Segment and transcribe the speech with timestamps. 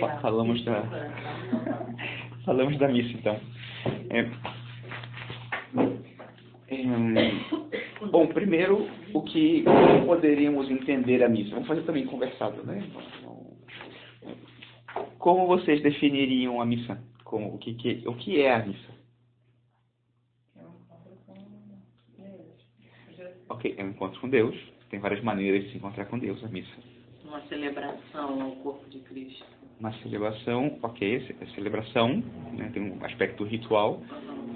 [0.00, 0.82] Fa- falamos da
[2.44, 3.38] falamos da missa então.
[4.10, 4.20] É,
[6.68, 11.50] é, bom, primeiro o que como poderíamos entender a missa?
[11.50, 12.82] Vamos fazer também conversado, né?
[15.18, 17.02] Como vocês definiriam a missa?
[17.24, 18.92] Como o que, que o que é a missa?
[23.48, 24.56] Ok, é um encontro com Deus.
[24.90, 26.74] Tem várias maneiras de se encontrar com Deus, a missa.
[27.24, 29.44] Uma celebração ao corpo de Cristo.
[29.82, 34.00] Uma celebração, ok, é celebração, né, tem um aspecto ritual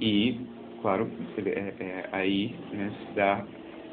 [0.00, 0.40] e,
[0.80, 3.44] claro, é, é, aí né, se dá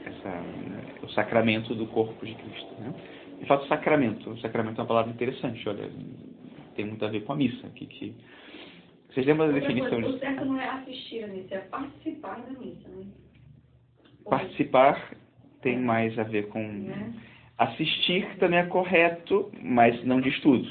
[0.06, 2.76] essa, né, o sacramento do corpo de Cristo.
[2.80, 2.94] Né?
[3.40, 5.90] De fato, sacramento, o sacramento é uma palavra interessante, olha,
[6.76, 7.68] tem muito a ver com a missa.
[7.70, 8.16] Que, que...
[9.10, 12.42] Vocês lembram da definição coisa, de O certo não é assistir a missa, é participar
[12.42, 13.08] da missa, né?
[14.24, 15.16] participar?
[15.64, 16.62] Tem mais a ver com...
[16.62, 17.12] Né?
[17.58, 20.68] Assistir também é correto, mas não diz tudo.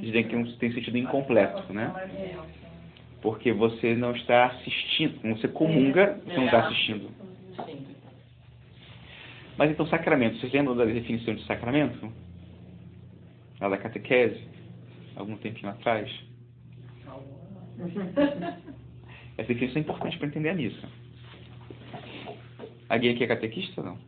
[0.00, 1.92] Dizem que tem sentido incompleto, né?
[2.14, 2.36] É.
[3.22, 5.20] Porque você não está assistindo.
[5.36, 7.10] Você comunga, você não está assistindo.
[7.64, 7.86] Sim.
[9.56, 10.38] Mas então, sacramento.
[10.38, 12.12] Vocês lembram da definição de sacramento?
[13.60, 14.40] Lá da catequese?
[15.16, 16.08] Algum tempinho atrás?
[19.36, 20.88] Essa definição é importante para entender a missa.
[22.88, 24.07] Alguém aqui é catequista ou não?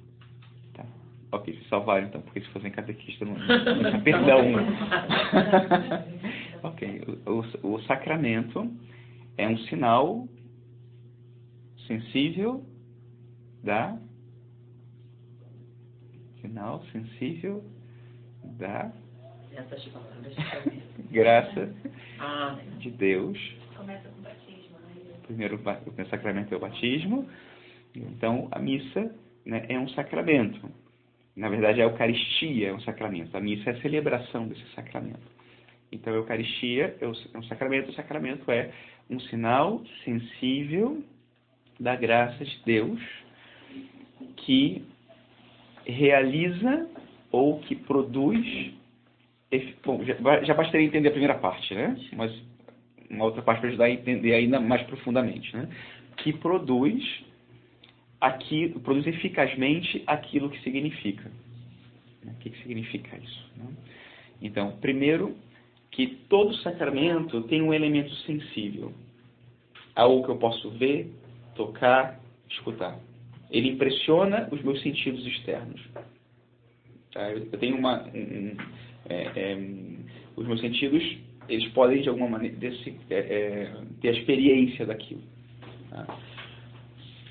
[1.33, 4.41] Ok, se salvaram então, porque se fossem catequista não, não tinha perdão.
[6.65, 8.69] ok, o, o, o sacramento
[9.39, 10.27] é um sinal
[11.87, 12.65] sensível
[13.63, 13.97] da.
[16.41, 17.63] Sinal sensível
[18.59, 18.91] da
[21.11, 21.75] graça
[22.19, 23.39] Ah, de Deus
[23.77, 25.15] Começa com batismo, né?
[25.17, 27.29] o primeiro, o sacramento é o batismo.
[27.95, 29.15] Então, a missa
[29.45, 30.61] né, é um sacramento.
[31.41, 33.35] Na verdade, a Eucaristia é um sacramento.
[33.35, 35.27] A missa é a celebração desse sacramento.
[35.91, 37.89] Então, a Eucaristia é o- é um sacramento.
[37.89, 38.71] O sacramento é
[39.09, 41.03] um sinal sensível
[41.81, 43.01] da graça de Deus
[44.37, 44.85] que
[45.87, 46.87] realiza
[47.33, 48.75] ou que produz.
[49.83, 51.97] Bom, já, já bastaria entender a primeira parte, né?
[52.13, 52.31] Mas
[53.09, 55.67] uma outra parte para ajudar a entender ainda mais profundamente, né?
[56.19, 57.25] Que produz
[58.21, 61.31] aqui, produz eficazmente aquilo que significa.
[62.25, 63.51] O que, que significa isso?
[63.57, 63.67] né?
[64.43, 65.37] Então, primeiro,
[65.91, 68.93] que todo sacramento tem um elemento sensível.
[69.95, 71.11] Algo que eu posso ver,
[71.55, 72.99] tocar, escutar.
[73.51, 75.81] Ele impressiona os meus sentidos externos.
[77.13, 77.31] Tá?
[77.31, 78.05] Eu tenho uma.
[78.15, 78.57] um- um,
[79.09, 79.59] é, é,
[80.37, 81.03] os meus sentidos,
[81.49, 85.23] eles podem, de alguma maneira, desse, é, é, ter a experiência daquilo.
[85.91, 86.07] tá?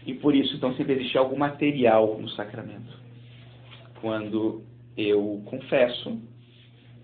[0.10, 2.98] E por isso, então, sempre existe algo material no sacramento.
[4.02, 4.64] Quando
[4.98, 6.20] eu confesso,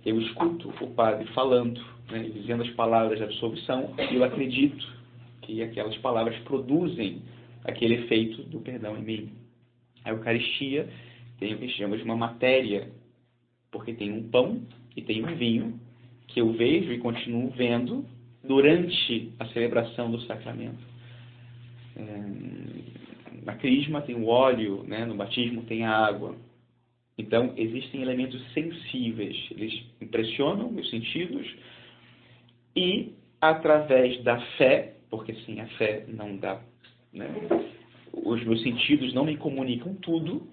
[0.04, 1.80] eu escuto o padre falando,
[2.10, 4.84] né, dizendo as palavras de absolvição, e eu acredito
[5.44, 7.22] que aquelas palavras produzem
[7.64, 9.32] aquele efeito do perdão em mim.
[10.04, 10.90] A Eucaristia
[11.38, 12.90] tem o que chamamos de uma matéria,
[13.70, 14.64] porque tem um pão
[14.98, 15.80] e tem um vinho
[16.28, 18.04] que eu vejo e continuo vendo
[18.44, 20.96] durante a celebração do sacramento.
[21.96, 22.95] É,
[23.46, 25.06] na crisma tem o óleo, né?
[25.06, 26.36] no batismo tem a água.
[27.18, 31.48] Então, existem elementos sensíveis, eles impressionam meus sentidos
[32.76, 36.60] e, através da fé, porque sem a fé não dá,
[37.14, 37.28] né?
[38.12, 40.48] os meus sentidos não me comunicam tudo,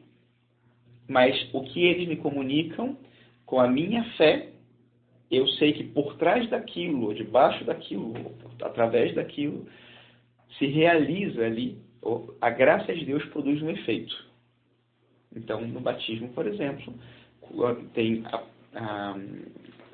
[1.08, 2.96] mas o que eles me comunicam,
[3.46, 4.50] com a minha fé,
[5.30, 8.14] eu sei que por trás daquilo, debaixo daquilo,
[8.60, 9.66] através daquilo,
[10.58, 11.91] se realiza ali, ou
[12.40, 14.14] a graça de Deus produz um efeito.
[15.34, 16.92] Então, no batismo, por exemplo,
[17.94, 18.42] tem a,
[18.74, 19.16] a,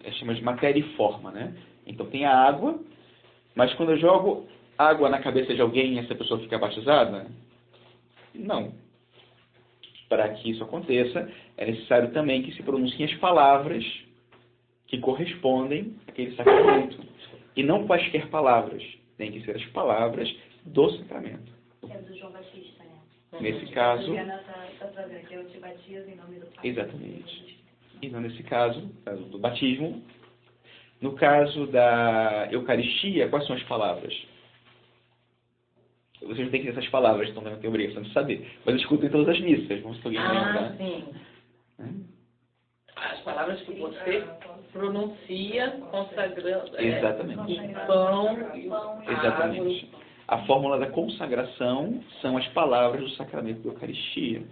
[0.05, 1.55] é chama de matéria e forma, né?
[1.87, 2.79] Então tem a água,
[3.55, 4.47] mas quando eu jogo
[4.77, 7.27] água na cabeça de alguém, essa pessoa fica batizada?
[8.35, 8.73] Não.
[10.09, 13.85] Para que isso aconteça, é necessário também que se pronunciem as palavras
[14.87, 16.99] que correspondem àquele sacramento.
[17.57, 18.83] E não quaisquer palavras,
[19.17, 20.33] tem que ser as palavras
[20.65, 21.58] do sacramento.
[26.41, 26.69] Do Pai.
[26.69, 27.59] Exatamente.
[28.03, 30.03] e não nesse caso, caso do batismo.
[31.01, 34.13] No caso da Eucaristia, quais são as palavras?
[36.21, 38.51] Vocês não têm que ter essas palavras, então não tem obrigação de saber.
[38.65, 41.05] Mas escutem todas as missas, vamos se alguém ah, sim.
[41.79, 42.05] Hum?
[42.97, 44.25] As palavras que você
[44.73, 46.77] pronuncia consagrando.
[46.77, 47.53] é, Exatamente.
[47.53, 49.91] e pão, e Exatamente.
[50.29, 54.43] A fórmula da consagração são as palavras do sacramento da Eucaristia.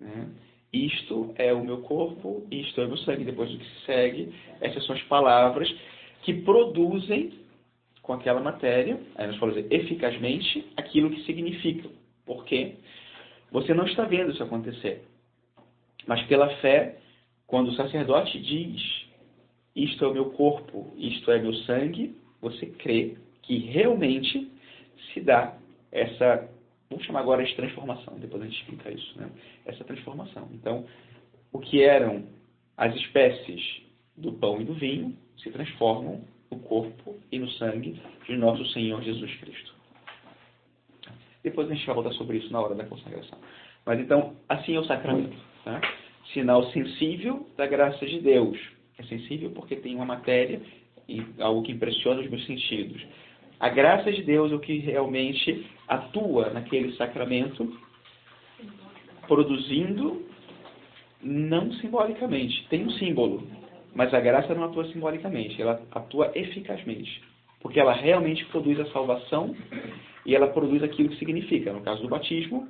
[0.00, 0.28] né?
[0.72, 3.24] Isto é o meu corpo, isto é o meu sangue.
[3.24, 5.68] Depois do que se segue, essas são as palavras.
[6.22, 7.32] que produzem
[8.02, 11.88] com aquela matéria, aí nós falamos eficazmente, aquilo que significa.
[12.24, 12.74] Por quê?
[13.50, 15.04] Você não está vendo isso acontecer.
[16.06, 16.98] Mas pela fé,
[17.46, 19.06] quando o sacerdote diz,
[19.74, 24.50] isto é o meu corpo, isto é meu sangue, você crê que realmente
[25.12, 25.56] se dá
[25.92, 26.48] essa,
[26.90, 29.30] vamos chamar agora de transformação, depois a gente explica isso, né?
[29.64, 30.48] essa transformação.
[30.52, 30.84] Então,
[31.52, 32.24] o que eram
[32.76, 33.82] as espécies
[34.16, 39.02] do pão e do vinho se transformam no corpo e no sangue de nosso Senhor
[39.02, 39.74] Jesus Cristo.
[41.42, 43.38] Depois a gente vai voltar sobre isso na hora da consagração.
[43.84, 45.36] Mas então, assim é o sacramento.
[45.64, 45.80] Tá?
[46.32, 48.58] Sinal sensível da graça de Deus.
[48.98, 50.60] É sensível porque tem uma matéria
[51.08, 53.00] e algo que impressiona os meus sentidos.
[53.58, 57.74] A graça de Deus é o que realmente atua naquele sacramento,
[59.26, 60.24] produzindo,
[61.22, 63.46] não simbolicamente, tem um símbolo,
[63.94, 67.22] mas a graça não atua simbolicamente, ela atua eficazmente,
[67.60, 69.56] porque ela realmente produz a salvação
[70.26, 71.72] e ela produz aquilo que significa.
[71.72, 72.68] No caso do batismo,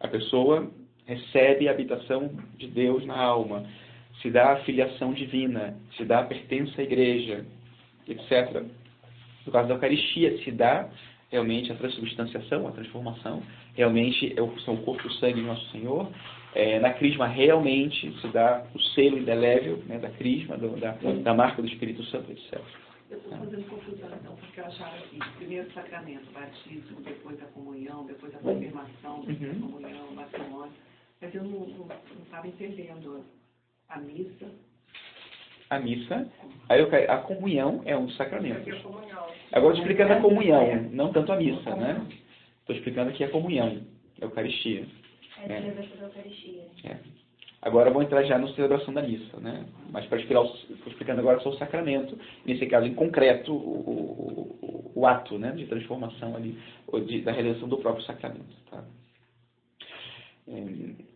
[0.00, 0.70] a pessoa
[1.04, 3.66] recebe a habitação de Deus na alma,
[4.22, 7.44] se dá a filiação divina, se dá a pertença à igreja,
[8.08, 8.64] etc.
[9.46, 10.88] No caso da Eucaristia, se dá
[11.30, 13.42] realmente a transubstanciação, a transformação,
[13.74, 16.08] realmente é são o corpo e o sangue de Nosso Senhor.
[16.54, 21.34] É, na crisma, realmente se dá o selo indelével né, da crisma, do, da, da
[21.34, 22.60] marca do Espírito Santo, etc.
[23.10, 28.06] Eu estou fazendo confusão, então, porque eu achava que primeiro sacramento, batismo, depois a comunhão,
[28.06, 30.72] depois a confirmação, depois a comunhão, o matrimônio.
[31.20, 31.88] Mas eu não
[32.22, 33.24] estava entendendo
[33.88, 34.46] a missa.
[35.74, 36.26] A missa,
[37.08, 38.70] a, comunhão é um sacramento.
[39.52, 42.00] Agora explicando a comunhão, não tanto a missa, né?
[42.60, 43.80] Estou explicando aqui a comunhão,
[44.20, 44.86] a Eucaristia.
[45.42, 46.62] É a celebração da Eucaristia.
[46.84, 46.96] É.
[47.60, 49.64] Agora vou entrar já na celebração da missa, né?
[49.90, 54.92] Mas para explicar, estou explicando agora só o sacramento, nesse caso em concreto, o, o,
[54.94, 56.58] o ato né, de transformação ali,
[57.06, 58.54] de, da realização do próprio sacramento.
[58.70, 58.84] Tá?
[60.48, 61.13] É,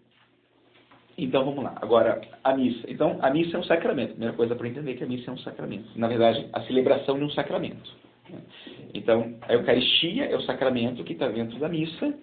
[1.25, 1.76] então vamos lá.
[1.82, 2.88] Agora, a missa.
[2.88, 4.11] Então, a missa é um sacramento.
[4.11, 5.88] Primeira coisa para entender que a missa é um sacramento.
[5.97, 7.93] Na verdade, a celebração de um sacramento.
[8.31, 8.38] Né?
[8.94, 12.15] Então, a Eucaristia é o sacramento que está dentro da missa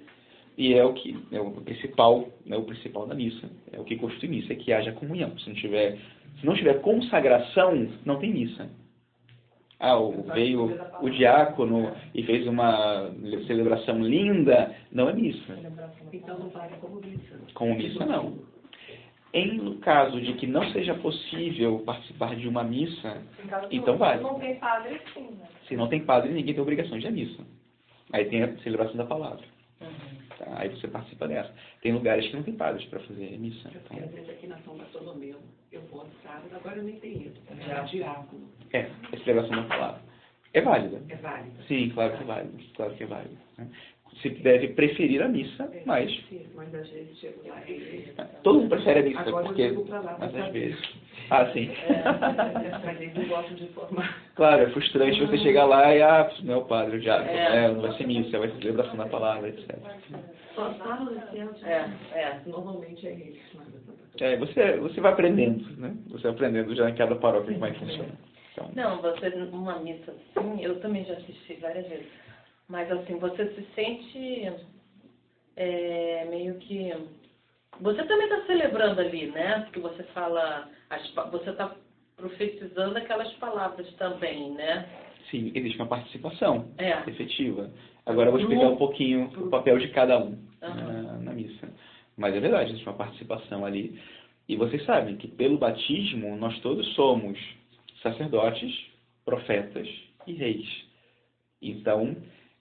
[0.57, 3.49] e é o que é o principal, né, o principal da missa.
[3.73, 5.37] É o que constitui missa, é que haja comunhão.
[5.39, 5.97] Se não tiver,
[6.39, 8.69] se não tiver consagração, não tem missa.
[9.77, 9.97] Ah,
[10.33, 13.11] veio o diácono e fez uma
[13.45, 15.53] celebração linda, não é missa.
[16.13, 17.37] Então não vale como missa.
[17.53, 18.54] Como missa, não.
[19.35, 23.21] Em caso de que não seja possível participar de uma missa,
[23.69, 24.19] então vale.
[24.19, 25.29] Se não tem padre, sim.
[25.31, 25.47] Né?
[25.67, 27.43] Se não tem padre, ninguém tem obrigação de ir à missa.
[28.13, 29.43] Aí tem a celebração da palavra.
[29.81, 29.89] Uhum.
[30.37, 30.45] Tá?
[30.55, 31.53] Aí você participa dessa.
[31.81, 33.69] Tem lugares que não tem padres para fazer missa.
[33.75, 33.97] Então...
[33.97, 35.37] Às vezes aqui na São Bartolomeu,
[35.69, 37.41] eu vou aos sábados, agora eu nem tenho isso.
[37.49, 38.49] É diácono.
[38.71, 40.01] É, a celebração da palavra.
[40.53, 41.01] É válida.
[41.09, 41.61] É válida.
[41.67, 42.63] Sim, claro que é válido.
[42.73, 43.37] Claro que é válido.
[43.57, 43.67] Né?
[44.21, 46.09] Se deve preferir a missa, mas.
[46.29, 48.13] Sim, mas às vezes chego lá e...
[48.43, 49.61] Todo mundo prefere a missa, Agora porque.
[49.61, 50.79] eu digo pra lá, mas às vezes.
[51.29, 51.69] Ah, sim.
[51.87, 54.17] É, mas eles não gostam de informar.
[54.35, 57.65] Claro, é frustrante você chegar lá e, ah, não é o padre, o diácono, É.
[57.65, 59.75] é, não vai ser missa, vai ser celebração da palavra, etc.
[60.53, 60.71] Só.
[61.63, 61.89] É,
[62.19, 62.39] é.
[62.45, 63.37] Normalmente é eles.
[63.55, 65.93] mas- É, você, você vai aprendendo, né?
[66.09, 68.09] Você vai aprendendo já em cada paróquia como é que funciona.
[68.53, 72.05] Então, Não, você numa missa assim, eu também já assisti várias vezes.
[72.67, 74.53] Mas assim, você se sente
[75.55, 76.93] é, meio que.
[77.81, 79.61] Você também está celebrando ali, né?
[79.61, 80.69] Porque você fala.
[80.89, 81.75] As, você está
[82.15, 84.87] profetizando aquelas palavras também, né?
[85.29, 86.91] sim, existe uma participação É.
[87.09, 87.71] efetiva.
[88.05, 91.67] Agora eu vou explicar um pouquinho o papel de cada um na, na missa.
[92.17, 93.99] Mas é verdade, existe uma participação ali.
[94.47, 97.37] E vocês sabem que pelo batismo nós todos somos
[98.01, 98.71] sacerdotes,
[99.25, 99.87] profetas
[100.27, 100.67] e reis.
[101.61, 102.15] Então,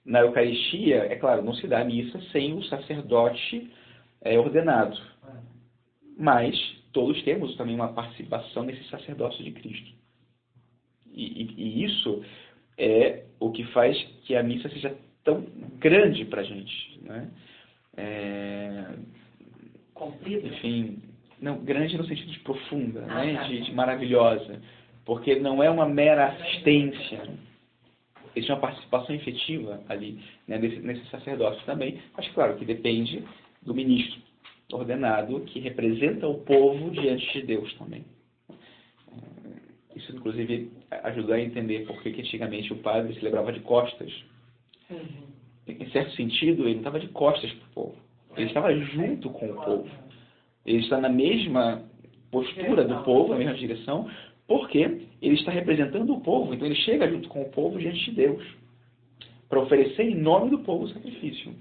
[0.05, 3.71] na Eucaristia, é claro, não se dá a missa sem o sacerdote
[4.21, 4.97] é, ordenado.
[6.17, 6.55] Mas
[6.93, 9.91] todos temos também uma participação nesse sacerdócio de Cristo.
[11.11, 12.23] E, e- e isso
[12.77, 15.41] é o que faz que a missa seja tão
[15.79, 16.99] grande para a gente.
[17.01, 17.29] Né?
[17.97, 18.85] É,
[19.93, 20.47] Cumprido.
[20.47, 21.01] enfim,
[21.41, 23.33] não, grande no sentido de profunda, Ah, né?
[23.35, 23.43] tá.
[23.43, 24.61] de, de maravilhosa.
[25.05, 27.21] Porque não é uma mera assistência.
[28.35, 31.99] Existe uma participação efetiva ali, né, nesse, nesse sacerdócio também.
[32.15, 33.23] Mas, claro, que depende
[33.61, 34.21] do ministro
[34.71, 38.03] ordenado que representa o povo diante de Deus também.
[38.49, 40.71] Eh, Isso, inclusive,
[41.03, 44.11] ajuda a entender por que antigamente o padre celebrava de costas.
[44.89, 45.25] Uhum.
[45.67, 47.95] Em certo sentido, ele não estava de costas para o povo.
[48.35, 49.89] Ele estava junto com o povo.
[50.65, 51.83] Ele está na mesma
[52.29, 54.09] postura do povo, na mesma direção,
[54.47, 58.11] Porque ele está representando o povo, então ele chega junto com o povo diante de
[58.11, 58.45] Deus
[59.49, 61.53] para oferecer em nome do povo o sacrifício.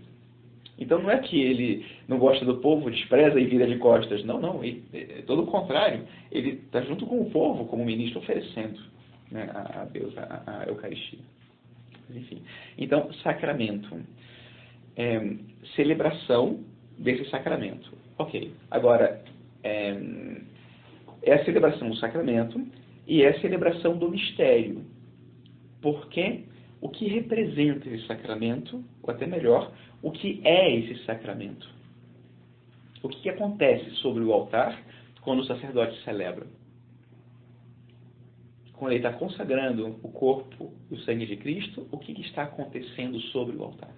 [0.78, 4.24] Então não é que ele não gosta do povo, despreza e vira de costas.
[4.24, 4.62] Não, não.
[4.64, 6.04] Ele, é todo o contrário.
[6.30, 8.80] Ele está junto com o povo, como ministro, oferecendo
[9.30, 11.20] né, a Deus a, a Eucaristia.
[12.10, 12.42] Enfim.
[12.76, 13.96] Então, sacramento.
[14.96, 15.34] É,
[15.76, 16.60] celebração
[16.98, 17.92] desse sacramento.
[18.18, 18.52] Ok.
[18.70, 19.22] Agora,
[19.62, 19.92] é,
[21.24, 22.60] é a celebração do sacramento
[23.06, 24.84] e é a celebração do mistério.
[25.80, 26.44] Porque
[26.80, 31.68] o que representa esse sacramento, ou até melhor, o que é esse sacramento?
[33.02, 34.82] O que, acontece sobre o altar
[35.22, 36.46] quando o sacerdote celebra?
[38.74, 42.44] Quando ele está consagrando o corpo e o sangue de Cristo, o que, que está
[42.44, 43.90] acontecendo sobre o altar?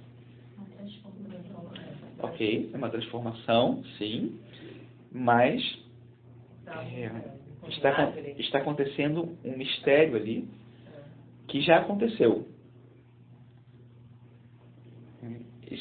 [2.21, 4.39] Ok, é uma transformação, sim,
[5.13, 5.86] mas
[6.67, 7.11] é,
[7.69, 10.49] está, está acontecendo um mistério ali
[11.47, 12.47] que já aconteceu.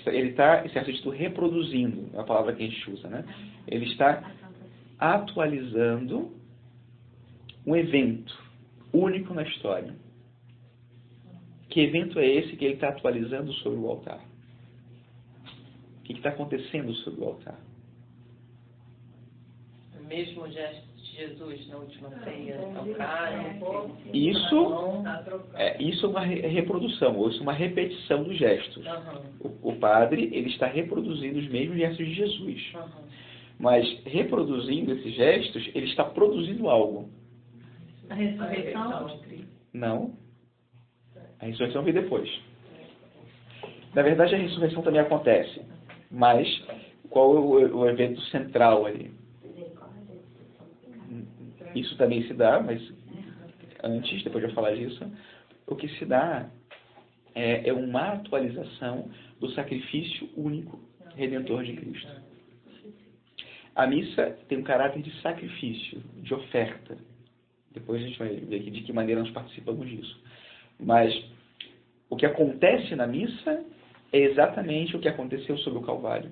[0.07, 3.23] ele está, certo dito, reproduzindo, a palavra que a gente usa, né?
[3.67, 4.31] Ele está
[4.97, 6.33] atualizando
[7.65, 8.35] um evento
[8.93, 9.93] único na história.
[11.69, 14.21] Que evento é esse que ele está atualizando sobre o altar?
[15.99, 17.59] O que está acontecendo sobre o altar?
[20.05, 23.31] O mesmo gesto Jesus na última ceia tocar.
[24.13, 25.03] Isso
[25.55, 28.85] é, isso é uma reprodução, ou isso é uma repetição dos gestos.
[29.39, 32.73] O, o, padre ele está reproduzindo os mesmos gestos de Jesus.
[33.57, 37.09] Mas reproduzindo esses gestos, ele está produzindo algo.
[38.09, 39.19] A ressurreição?
[39.73, 40.13] Não.
[41.39, 42.29] A ressurreição vem depois.
[43.95, 45.61] Na verdade, a ressurreição também acontece.
[46.11, 46.47] Mas
[47.09, 49.24] qual é o, o evento central ali?
[51.75, 52.81] Isso também se dá, mas
[53.83, 55.05] antes, depois de eu falar disso,
[55.67, 56.49] o que se dá
[57.35, 60.79] é, é uma atualização do sacrifício único
[61.15, 62.11] redentor de Cristo.
[63.75, 66.97] A missa tem um caráter de sacrifício, de oferta.
[67.71, 70.23] Depois a gente vai ver aqui de que maneira nós participamos disso.
[70.79, 71.13] Mas
[72.09, 73.65] o que acontece na missa
[74.13, 76.31] é exatamente o que aconteceu sobre o Calvário.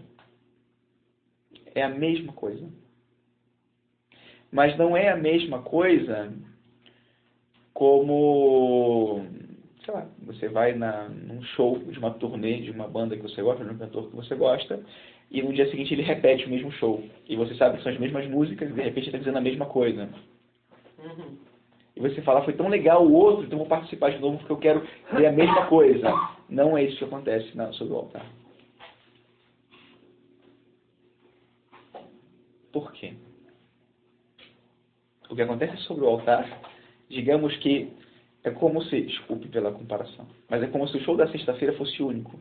[1.75, 2.65] É a mesma coisa.
[4.53, 6.31] Mas não é a mesma coisa
[7.73, 9.25] como,
[9.83, 13.41] sei lá, você vai na, num show de uma turnê de uma banda que você
[13.41, 14.79] gosta, de um cantor que você gosta,
[15.31, 17.03] e no dia seguinte ele repete o mesmo show.
[17.27, 19.41] E você sabe que são as mesmas músicas e de repente ele está dizendo a
[19.41, 20.07] mesma coisa.
[20.99, 21.35] Uhum.
[21.95, 24.57] E você fala, foi tão legal o outro, então vou participar de novo porque eu
[24.57, 26.13] quero ver a mesma coisa.
[26.47, 28.25] Não é isso que acontece na, sobre o altar.
[32.71, 33.13] Por quê?
[35.33, 36.61] O que acontece sobre o altar,
[37.09, 37.91] digamos que
[38.43, 42.03] é como se, desculpe pela comparação, mas é como se o show da sexta-feira fosse
[42.03, 42.37] único.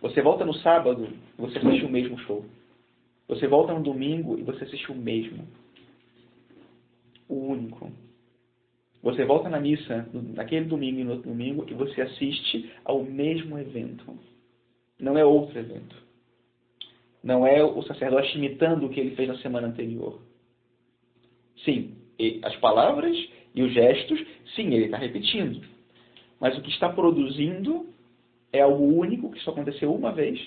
[0.00, 2.44] Você volta no sábado e você assiste o mesmo show.
[3.28, 5.46] Você volta no domingo e você assiste o mesmo.
[7.28, 7.90] O único.
[9.02, 13.58] Você volta na missa naquele domingo e no outro domingo e você assiste ao mesmo
[13.58, 14.18] evento.
[14.98, 15.96] Não é outro evento.
[17.22, 20.29] Não é o sacerdote imitando o que ele fez na semana anterior.
[21.64, 21.94] Sim,
[22.42, 23.16] as palavras
[23.54, 24.20] e os gestos,
[24.54, 25.60] sim, ele está repetindo.
[26.40, 27.86] Mas o que está produzindo
[28.52, 30.40] é algo único, que só aconteceu uma vez,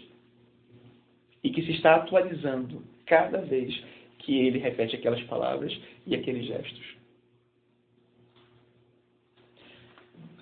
[1.43, 3.73] e que se está atualizando cada vez
[4.19, 5.77] que ele repete aquelas palavras
[6.07, 6.95] e aqueles gestos.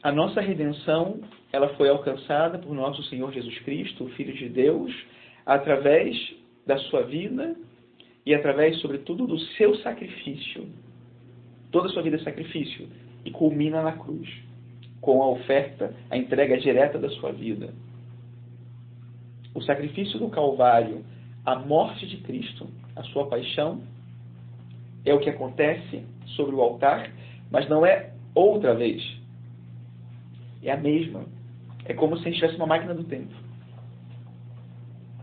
[0.03, 4.91] A nossa redenção, ela foi alcançada por nosso Senhor Jesus Cristo, o Filho de Deus,
[5.45, 6.15] através
[6.65, 7.55] da sua vida
[8.25, 10.67] e através, sobretudo, do seu sacrifício.
[11.71, 12.87] Toda a sua vida é sacrifício
[13.25, 14.29] e culmina na cruz,
[14.99, 17.73] com a oferta, a entrega direta da sua vida.
[19.53, 21.03] O sacrifício do Calvário,
[21.45, 23.81] a morte de Cristo, a sua paixão,
[25.03, 26.03] é o que acontece
[26.35, 27.11] sobre o altar,
[27.49, 29.01] mas não é outra vez.
[30.61, 31.25] É a mesma.
[31.85, 33.33] É como se a gente tivesse uma máquina do tempo.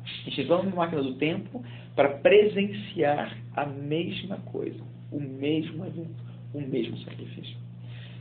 [0.05, 1.65] A gente entrou numa máquina do tempo
[1.99, 4.79] para presenciar a mesma coisa,
[5.11, 6.23] o mesmo evento,
[6.55, 7.57] o mesmo sacrifício.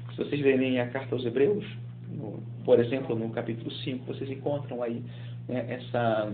[0.10, 1.63] Se vocês verem a carta aos Hebreus,
[2.10, 5.03] no, por exemplo, no capítulo 5, vocês encontram aí
[5.48, 6.34] né, essa,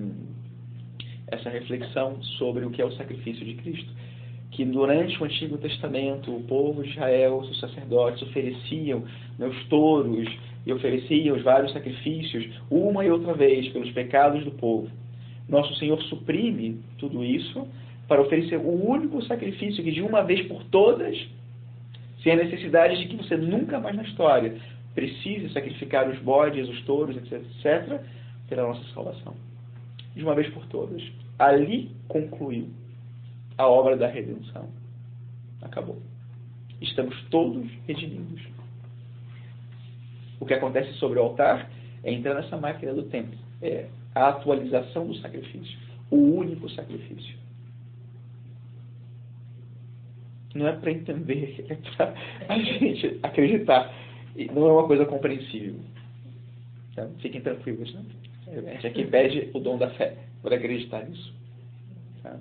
[1.27, 3.91] essa reflexão sobre o que é o sacrifício de Cristo.
[4.51, 9.03] Que durante o Antigo Testamento, o povo de Israel, os sacerdotes, ofereciam
[9.38, 10.29] né, os touros
[10.65, 14.89] e ofereciam os vários sacrifícios, uma e outra vez, pelos pecados do povo
[15.47, 17.67] nosso Senhor suprime tudo isso
[18.07, 21.17] para oferecer o único sacrifício que de uma vez por todas
[22.21, 24.57] sem a necessidade de que você nunca mais na história
[24.95, 28.01] precise sacrificar os bodes, os touros, etc., etc.,
[28.47, 29.35] pela nossa salvação.
[30.15, 31.01] De uma vez por todas.
[31.39, 32.69] Ali concluiu
[33.57, 34.69] a obra da redenção.
[35.62, 35.97] Acabou.
[36.79, 38.41] Estamos todos redimidos.
[40.39, 41.69] O que acontece sobre o altar
[42.03, 43.35] é entrar nessa máquina do tempo.
[43.62, 45.77] É a atualização do sacrifício.
[46.10, 47.36] O único sacrifício.
[50.53, 52.13] Não é para entender, é para
[52.50, 53.91] a gente acreditar.
[54.53, 55.75] Não é uma coisa compreensível.
[56.96, 57.08] Tá?
[57.20, 57.93] Fiquem tranquilos.
[57.93, 58.03] Né?
[58.48, 61.34] A gente aqui pede o dom da fé por acreditar nisso.
[62.22, 62.38] Tá?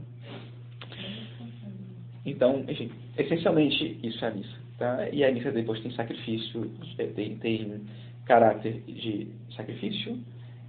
[2.24, 4.56] Então, enfim, essencialmente isso é a missa.
[4.78, 5.08] Tá?
[5.10, 7.80] E a missa depois tem sacrifício, é, tem, tem
[8.24, 10.18] caráter de sacrifício,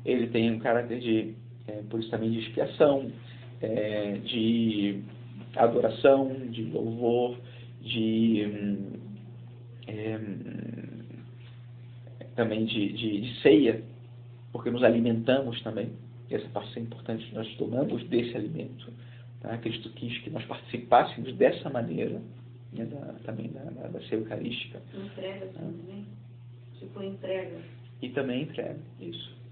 [0.06, 1.36] ele tem um caráter de,
[1.68, 3.12] é, por isso também, de expiação,
[3.62, 5.02] é, de
[5.56, 7.38] adoração, de louvor,
[7.82, 8.94] de hum,
[9.88, 10.20] é,
[12.36, 13.84] também de, de, de, ceia,
[14.52, 15.92] porque nos alimentamos também.
[16.30, 18.92] Essa parte é importante, nós tomamos desse alimento.
[19.42, 19.58] Tá?
[19.60, 22.20] Cristo quis que nós participássemos dessa maneira,
[22.72, 24.82] né, da, também da, da, da ceia eucarística.
[24.94, 26.06] Entrega também.
[26.80, 27.62] Tipo entrega.
[28.02, 29.43] E também entrega, isso.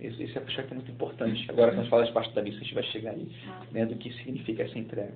[0.00, 1.44] Esse, esse aspecto é muito importante.
[1.50, 3.66] Agora, quando a gente fala de parte da missa, a gente vai chegar aí, ah.
[3.72, 5.14] né, do que significa essa entrega.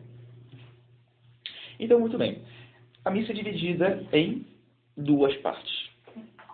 [1.78, 2.42] Então, muito bem.
[3.04, 4.46] A missa é dividida em
[4.96, 5.90] duas partes.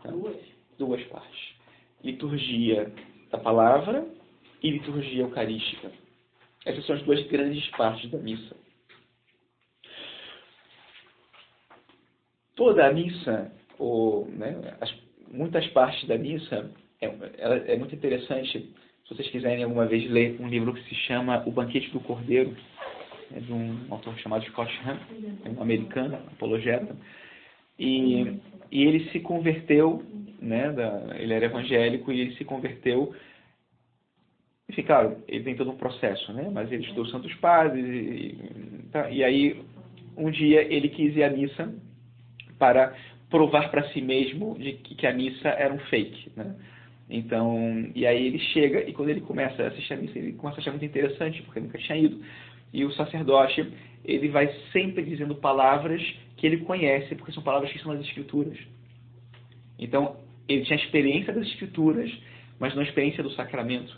[0.03, 0.11] Tá?
[0.11, 0.37] Duas?
[0.79, 1.55] Duas partes.
[2.03, 2.93] Liturgia
[3.31, 4.07] da palavra
[4.63, 5.91] e liturgia eucarística.
[6.65, 8.57] Essas são as duas grandes partes da missa.
[12.55, 14.93] Toda a missa, ou né, as,
[15.31, 16.71] muitas partes da missa,
[17.07, 18.59] é, é, muito interessante,
[19.07, 22.57] se vocês quiserem alguma vez ler um livro que se chama O Banquete do Cordeiro,
[23.35, 24.99] é de um autor chamado Scott Hahn,
[25.45, 26.97] é um americano, apologeta,
[27.79, 28.41] e,
[28.71, 30.03] e ele se converteu,
[30.41, 33.15] né, da, ele era evangélico e ele se converteu
[34.69, 36.51] enfim, claro, ele tem todo um processo, né?
[36.53, 39.63] Mas ele estudou Santos Padres e, tá, e aí
[40.17, 41.73] um dia ele quis ir à missa
[42.59, 42.95] para
[43.31, 46.55] provar para si mesmo de que, que, a missa era um fake, né?
[47.11, 50.59] Então, e aí ele chega e quando ele começa a assistir a missa, ele começa
[50.59, 52.21] a achar muito interessante, porque nunca tinha ido.
[52.73, 53.67] E o sacerdote,
[54.05, 56.03] ele vai sempre dizendo palavras
[56.37, 58.59] que ele conhece, porque são palavras que estão nas escrituras.
[59.79, 60.17] Então,
[60.47, 62.11] ele tinha experiência das escrituras,
[62.59, 63.97] mas não experiência do sacramento.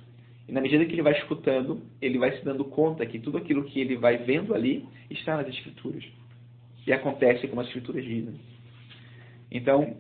[0.50, 3.62] E na medida que ele vai escutando, ele vai se dando conta que tudo aquilo
[3.62, 6.04] que ele vai vendo ali está nas Escrituras.
[6.84, 8.34] E acontece como as Escrituras dizem.
[9.48, 9.96] Então,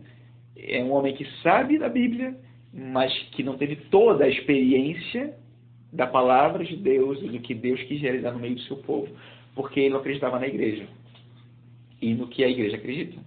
[0.56, 2.36] é um homem que sabe da Bíblia,
[2.72, 5.34] mas que não teve toda a experiência
[5.92, 9.08] da palavra de Deus e do que Deus quis realizar no meio do seu povo,
[9.54, 10.86] porque ele não acreditava na igreja
[12.00, 13.18] e no que a igreja acredita.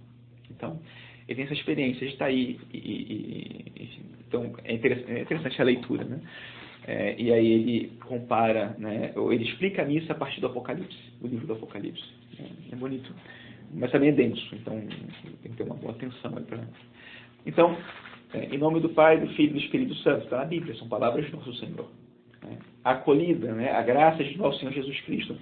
[0.50, 0.80] Então,
[1.28, 2.58] ele tem essa experiência de estar aí.
[2.72, 6.04] E, e, e, então, é interessante, é interessante a leitura.
[6.04, 6.20] Né?
[6.86, 10.98] É, e aí ele compara, né, ou ele explica a missa a partir do Apocalipse,
[11.20, 12.04] do livro do Apocalipse.
[12.38, 13.10] É, é bonito,
[13.72, 14.78] mas também é denso, então
[15.42, 16.62] tem que ter uma boa atenção aí para.
[17.46, 17.76] Então,
[18.36, 21.26] em nome do Pai, do Filho e do Espírito Santo, está na Bíblia, são palavras
[21.26, 21.88] de nosso Senhor.
[22.42, 22.58] Né?
[22.82, 25.36] A acolhida, né, a graça de nosso Senhor Jesus Cristo,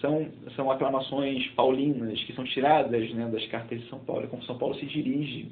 [0.00, 4.42] são, são aclamações paulinas que são tiradas né, das cartas de São Paulo, é como
[4.44, 5.50] São Paulo se dirige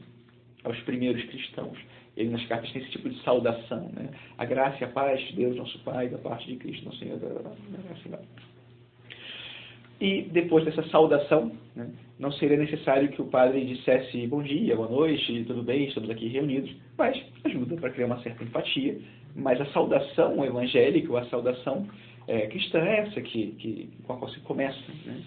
[0.65, 1.79] aos primeiros cristãos
[2.17, 4.09] ele nas cartas tem esse tipo de saudação, né?
[4.39, 7.19] A graça e a paz de Deus, nosso Pai, da parte de Cristo, nosso Senhor,
[7.19, 8.27] da, graça
[10.01, 14.89] e depois dessa saudação, né, não seria necessário que o padre dissesse bom dia, boa
[14.89, 18.99] noite, tudo bem, estamos aqui reunidos, mas ajuda para criar uma certa empatia.
[19.35, 21.87] Mas a saudação evangélica, a saudação
[22.27, 24.79] é, cristã é essa que, que, com a qual se começa.
[25.05, 25.23] Né?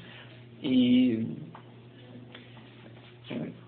[0.62, 1.28] E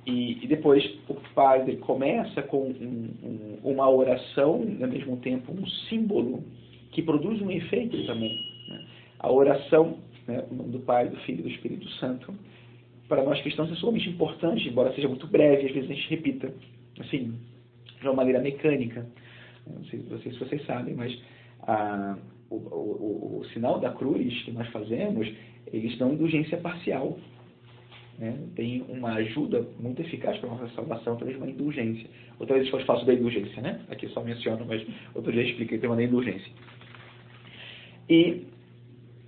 [0.06, 5.68] e, e, depois o padre começa com um, um, uma oração, ao mesmo tempo um
[5.88, 6.44] símbolo,
[6.92, 8.44] que produz um efeito também.
[8.68, 8.84] Né?
[9.20, 12.34] A oração, né, o nome do Pai, do Filho e do Espírito Santo,
[13.08, 16.54] para nós cristãos é sumamente importante, embora seja muito breve, às vezes a gente repita,
[17.00, 17.38] assim,
[18.00, 19.06] de uma maneira mecânica.
[19.68, 21.18] Não sei, não sei se vocês sabem, mas
[21.62, 22.18] a,
[22.50, 25.32] o, o, o, sinal da cruz que nós fazemos,
[25.72, 27.18] eles dão indulgência parcial
[28.18, 32.08] né, tem uma ajuda muito eficaz para a nossa salvação através de uma indulgência.
[32.40, 33.82] Outra vez eu faço da indulgência, né?
[33.90, 36.52] Aqui só menciono, mas outro dia expliquei o tema da indulgência.
[38.08, 38.46] E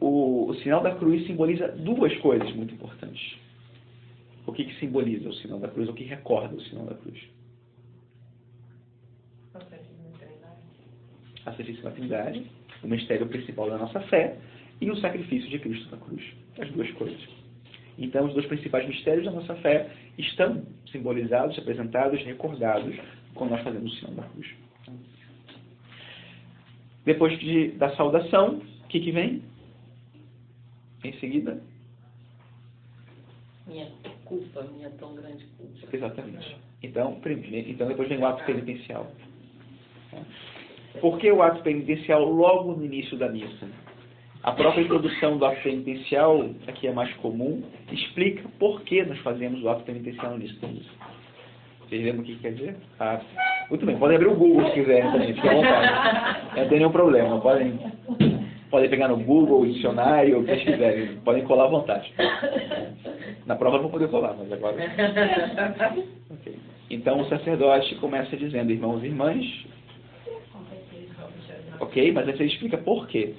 [0.05, 3.37] o, o, sinal da cruz simboliza duas coisas muito importantes.
[4.45, 5.87] O que, que simboliza o sinal da cruz?
[5.87, 7.17] O que recorda o sinal da cruz?
[11.45, 12.45] A Santíssima Trindade,
[12.83, 14.37] o mistério principal da nossa fé
[14.81, 16.21] e o sacrifício de Cristo na cruz.
[16.59, 17.21] As duas coisas.
[17.97, 22.93] Então, os dois principais mistérios da nossa fé estão simbolizados, representados, recordados
[23.35, 24.47] quando nós fazemos o sinal da cruz.
[27.05, 29.52] Depois de, da saudação, o que, que vem?
[31.03, 31.61] Em seguida?
[33.67, 33.87] Minha
[34.25, 35.95] culpa, minha tão grande culpa.
[35.95, 36.55] Exatamente.
[36.81, 39.09] Então, primeiro, então depois vem o ato penitencial.
[40.99, 43.67] Por que o ato penitencial logo no início da missa?
[44.43, 49.63] A própria introdução do ato penitencial, aqui é mais comum, explica por que nós fazemos
[49.63, 50.91] o ato penitencial no início da missa.
[51.87, 52.75] Vocês lembram o que quer dizer?
[52.99, 53.21] Ah,
[53.69, 56.57] muito bem, podem abrir o Google se quiserem também, fiquem à vontade.
[56.57, 57.79] Não tem nenhum problema, podem,
[58.73, 62.11] podem pegar no Google, o dicionário, o que vocês quiserem, podem colar à vontade.
[63.45, 64.75] Na prova não vou poder colar, mas agora.
[66.31, 66.57] Okay.
[66.89, 69.45] Então o sacerdote começa dizendo, irmãos e irmãs,
[71.79, 73.35] ok, mas aí ele explica por quê.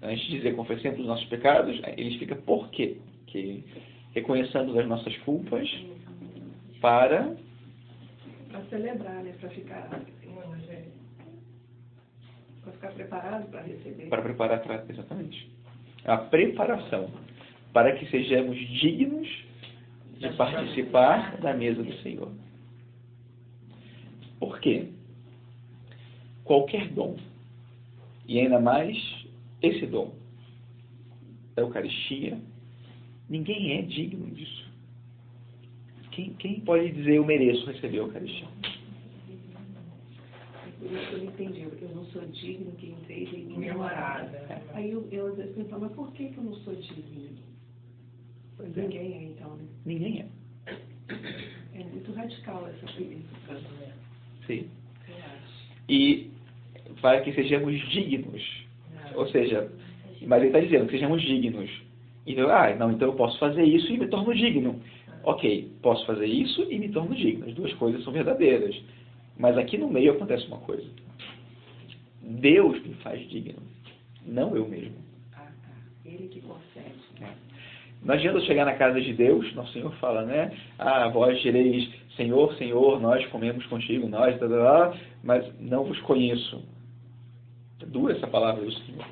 [0.00, 2.98] Antes de dizer confessemos os nossos pecados, ele explica por quê.
[3.26, 3.64] Que
[4.14, 5.68] reconheçamos as nossas culpas
[6.80, 7.34] para.
[8.52, 9.34] Para celebrar, né?
[9.40, 10.00] Para ficar.
[12.66, 14.08] Para ficar preparado para receber.
[14.08, 15.48] Para preparar, exatamente.
[16.04, 17.08] A preparação.
[17.72, 19.28] Para que sejamos dignos
[20.18, 22.32] de participar da mesa do Senhor.
[24.40, 24.88] Por quê?
[26.42, 27.16] Qualquer dom,
[28.26, 28.96] e ainda mais
[29.62, 30.12] esse dom,
[31.54, 32.36] da Eucaristia,
[33.28, 34.66] ninguém é digno disso.
[36.10, 38.48] Quem, quem pode dizer eu mereço receber a Eucaristia?
[40.92, 44.62] Eu não entendi, eu não sou digno que entrei em minha morada.
[44.72, 47.36] Aí eu, eu às vezes penso, mas por que, que eu não sou digno?
[48.56, 49.64] Pois Ninguém é, então, né?
[49.84, 50.28] Ninguém é.
[51.74, 53.28] É muito radical essa premissa.
[54.46, 54.68] Sim.
[55.88, 56.30] E
[57.00, 58.66] para que sejamos dignos.
[59.14, 59.70] Ou seja,
[60.26, 61.70] mas ele está dizendo que sejamos dignos.
[62.26, 64.80] Então, ah, não, então eu posso fazer isso e me torno digno.
[65.22, 67.46] Ok, posso fazer isso e me torno digno.
[67.46, 68.76] As duas coisas são verdadeiras.
[69.38, 70.88] Mas aqui no meio acontece uma coisa.
[72.22, 73.62] Deus me faz digno,
[74.24, 74.96] não eu mesmo.
[75.32, 75.70] Ah, tá.
[76.04, 76.94] Ele que concede.
[77.20, 77.30] É.
[78.02, 80.56] Não adianta chegar na casa de Deus, nosso Senhor fala, né?
[80.78, 84.56] Ah, vós direis, Senhor, Senhor, nós comemos contigo, nós, tá, tá,
[84.90, 86.62] tá, mas não vos conheço.
[87.80, 89.06] É dura essa palavra do Senhor.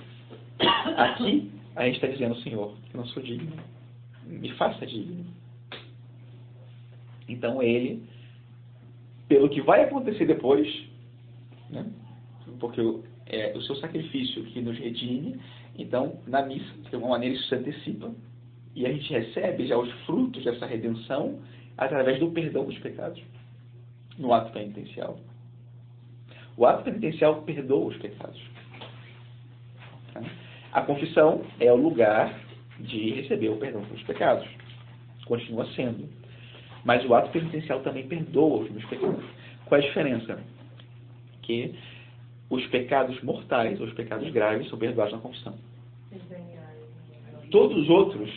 [0.96, 3.52] Aqui, a gente está dizendo, Senhor, que não sou digno.
[4.24, 5.26] Me faça digno.
[7.28, 8.02] Então, ele,
[9.28, 10.68] pelo que vai acontecer depois,
[11.70, 11.86] né?
[12.60, 12.80] porque
[13.26, 15.40] é o seu sacrifício que nos redime,
[15.76, 18.12] então, na missa, de alguma maneira, isso se antecipa.
[18.74, 21.40] E a gente recebe já os frutos dessa redenção
[21.76, 23.22] através do perdão dos pecados
[24.18, 25.18] no ato penitencial.
[26.56, 28.40] O ato penitencial perdoa os pecados.
[30.72, 32.38] A confissão é o lugar
[32.80, 34.48] de receber o perdão pelos pecados.
[35.26, 36.08] Continua sendo.
[36.84, 39.24] Mas o ato penitencial também perdoa os meus pecados.
[39.66, 40.38] Qual é a diferença?
[41.42, 41.74] Que
[42.50, 45.54] os pecados mortais, os pecados graves, são perdoados na confissão.
[47.50, 48.30] Todos os outros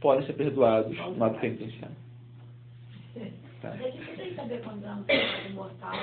[0.00, 1.90] podem ser perdoados no ato penitencial.
[3.62, 3.74] Tá.
[3.80, 5.94] É difícil saber quando é um pecado mortal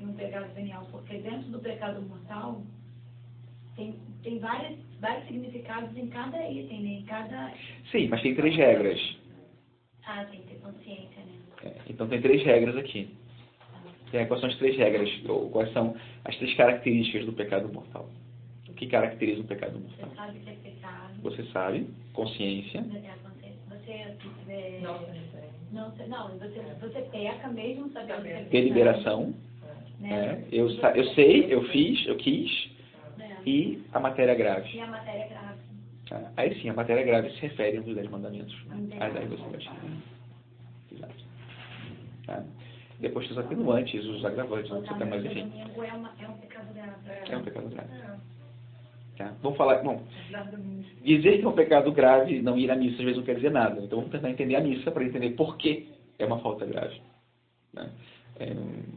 [0.00, 2.62] e um pecado venial, porque dentro do pecado mortal
[3.76, 6.88] tem, tem vários, vários significados em cada item, né?
[6.94, 7.52] em cada.
[7.90, 9.21] Sim, mas tem três regras.
[10.06, 11.32] Ah, tem que ter consciência, né?
[11.64, 13.14] É, então tem três regras aqui.
[14.10, 18.10] Tem, quais são as três regras, ou quais são as três características do pecado mortal?
[18.68, 20.08] O que caracteriza o pecado mortal?
[20.08, 21.22] Você sabe que é pecado.
[21.22, 22.78] Você sabe, consciência.
[22.78, 23.12] É,
[23.68, 25.00] você, é, não,
[25.72, 28.50] não, não você, você peca mesmo sabendo que é pecado.
[28.50, 29.34] Deliberação.
[30.00, 30.12] Né?
[30.12, 32.72] É, eu, eu sei, eu fiz, eu quis,
[33.46, 34.76] e a matéria grave.
[34.76, 35.51] E a matéria grave.
[36.12, 36.30] Tá?
[36.36, 38.54] Aí sim, a matéria grave se refere aos dez mandamentos.
[38.64, 39.76] Você vai chegar.
[40.92, 41.24] Exato.
[42.26, 42.44] Tá?
[43.00, 45.50] Depois tem os atenuantes, os agravantes, não sei mais enfim.
[45.58, 47.32] É, uma, é um pecado grave.
[47.32, 47.88] É um pecado grave.
[49.16, 49.34] Tá?
[49.40, 50.02] Vamos falar, bom,
[51.02, 53.50] dizer que é um pecado grave, não ir à missa, às vezes não quer dizer
[53.50, 53.80] nada.
[53.80, 57.00] Então vamos tentar entender a missa para entender por que é uma falta grave.
[57.72, 57.90] Né?
[58.38, 58.52] É,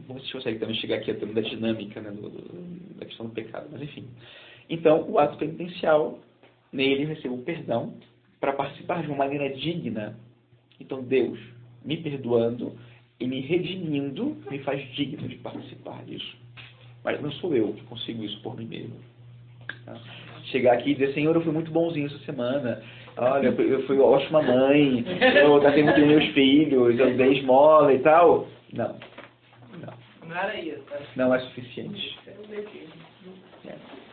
[0.06, 3.06] vamos ver se consegue também chegar aqui a termo da dinâmica né, do, do, da
[3.06, 4.06] questão do pecado, mas enfim.
[4.68, 6.18] Então, o ato penitencial,
[6.76, 7.94] nele recebo perdão
[8.38, 10.16] para participar de uma maneira digna.
[10.78, 11.38] Então, Deus,
[11.84, 12.76] me perdoando
[13.18, 16.36] e me redimindo, me faz digno de participar disso.
[17.02, 18.96] Mas não sou eu que consigo isso por mim mesmo.
[19.84, 19.96] Tá?
[20.44, 22.82] Chegar aqui e dizer, Senhor, eu fui muito bonzinho essa semana.
[23.16, 25.04] Olha, eu fui ótima mãe,
[25.40, 28.46] eu tratei muito bem meus filhos, eu dei esmola e tal.
[28.72, 28.94] Não.
[30.28, 30.82] Não era isso.
[31.14, 32.18] Não é suficiente.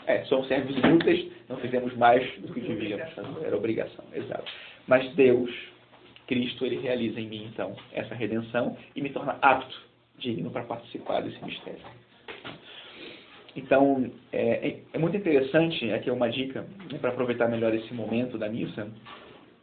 [0.05, 3.45] É, somos servos inúteis, não fizemos mais do que devíamos fazer.
[3.45, 4.51] Era obrigação, exato.
[4.87, 5.51] Mas Deus,
[6.27, 9.79] Cristo ele realiza em mim então essa redenção e me torna apto,
[10.17, 11.81] digno para participar desse mistério.
[13.55, 17.93] Então, é, é, é muito interessante, aqui é uma dica né, para aproveitar melhor esse
[17.93, 18.87] momento da missa.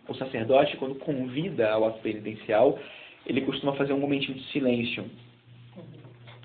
[0.08, 2.78] O sacerdote, quando convida ao ato penitencial,
[3.26, 5.04] ele costuma fazer um momentinho de silêncio.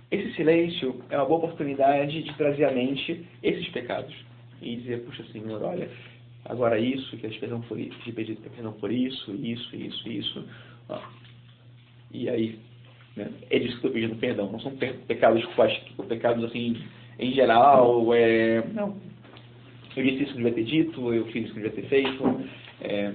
[0.09, 4.15] Esse silêncio é uma boa oportunidade de trazer à mente esses pecados
[4.61, 5.89] e dizer, puxa Senhor, olha,
[6.45, 10.45] agora isso, que a perdão por, de pedir perdão por isso, isso, isso, isso.
[12.11, 12.59] E aí,
[13.15, 14.51] né, é disso que estou pedindo perdão.
[14.51, 15.43] Não são pecados
[16.07, 16.77] pecados assim
[17.17, 18.97] em geral, é, não,
[19.95, 22.41] eu disse isso que devia ter dito, eu fiz isso que devia ter feito,
[22.81, 23.13] é,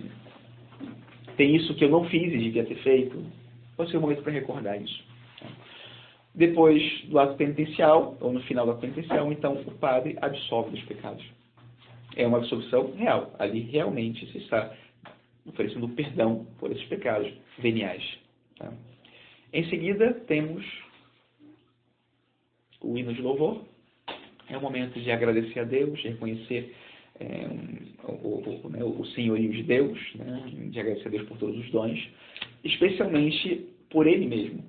[1.37, 3.23] tem isso que eu não fiz e devia ter feito.
[3.77, 5.10] Pode ser um momento para recordar isso.
[6.35, 11.25] Depois do ato penitencial, ou no final ato penitencial, então o padre absolve dos pecados.
[12.17, 13.35] É uma absolvição real.
[13.39, 14.73] Ali realmente se está
[15.47, 18.03] oferecendo perdão por esses pecados veniais.
[18.57, 18.73] Tá?
[19.53, 20.65] Em seguida, temos
[22.81, 23.65] o hino de louvor,
[24.49, 26.75] é um momento de agradecer a Deus, de reconhecer
[27.19, 27.47] é,
[28.05, 31.71] o, o, né, o, senhorio de Deus, né, de agradecer a Deus por todos os
[31.71, 32.09] dons,
[32.65, 34.65] especialmente por Ele mesmo.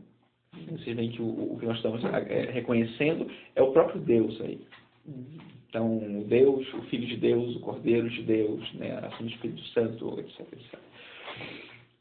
[0.53, 4.59] Vocês veem que o, o que nós estamos é, reconhecendo é o próprio Deus aí.
[5.69, 9.31] Então, o Deus, o Filho de Deus, o Cordeiro de Deus, né, a ação do
[9.31, 10.41] Espírito Santo, etc.
[10.51, 10.79] etc.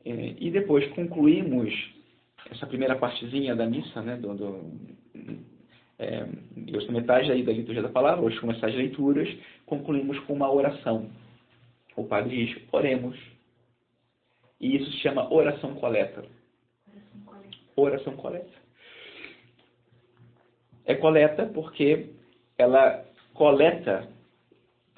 [0.05, 1.73] É, e depois concluímos
[2.51, 4.71] essa primeira partezinha da missa, né, do, do
[6.01, 6.27] é,
[6.75, 9.29] hoje na metade aí da liturgia da palavra, hoje começar as leituras,
[9.67, 11.11] concluímos com uma oração.
[11.95, 13.19] O padre diz, oremos.
[14.59, 16.25] E isso se chama oração coleta.
[17.77, 18.51] Oração coleta.
[20.85, 22.11] É coleta porque
[22.59, 23.05] ela
[23.35, 24.09] coleta,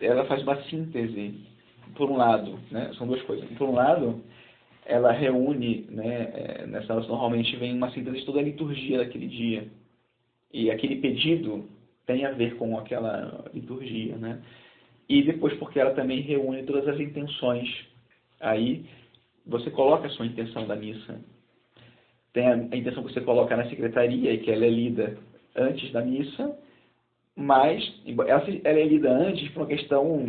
[0.01, 1.47] ela faz uma síntese,
[1.95, 2.93] por um lado, né?
[2.97, 3.49] são duas coisas.
[3.59, 4.23] Por um lado,
[4.85, 9.69] ela reúne, né, é, nessa normalmente vem uma síntese de toda a liturgia daquele dia
[10.53, 11.69] e aquele pedido
[12.07, 14.43] tem a ver com aquela liturgia, né?
[15.09, 17.69] E depois porque ela também reúne todas as intenções.
[18.41, 18.85] Aí
[19.47, 21.21] você coloca a sua intenção da missa.
[22.33, 25.19] Tem a, a intenção que você coloca na secretaria e que ela é lida
[25.57, 26.57] antes da missa,
[27.37, 30.25] mas ela, ela é lida antes por uma questão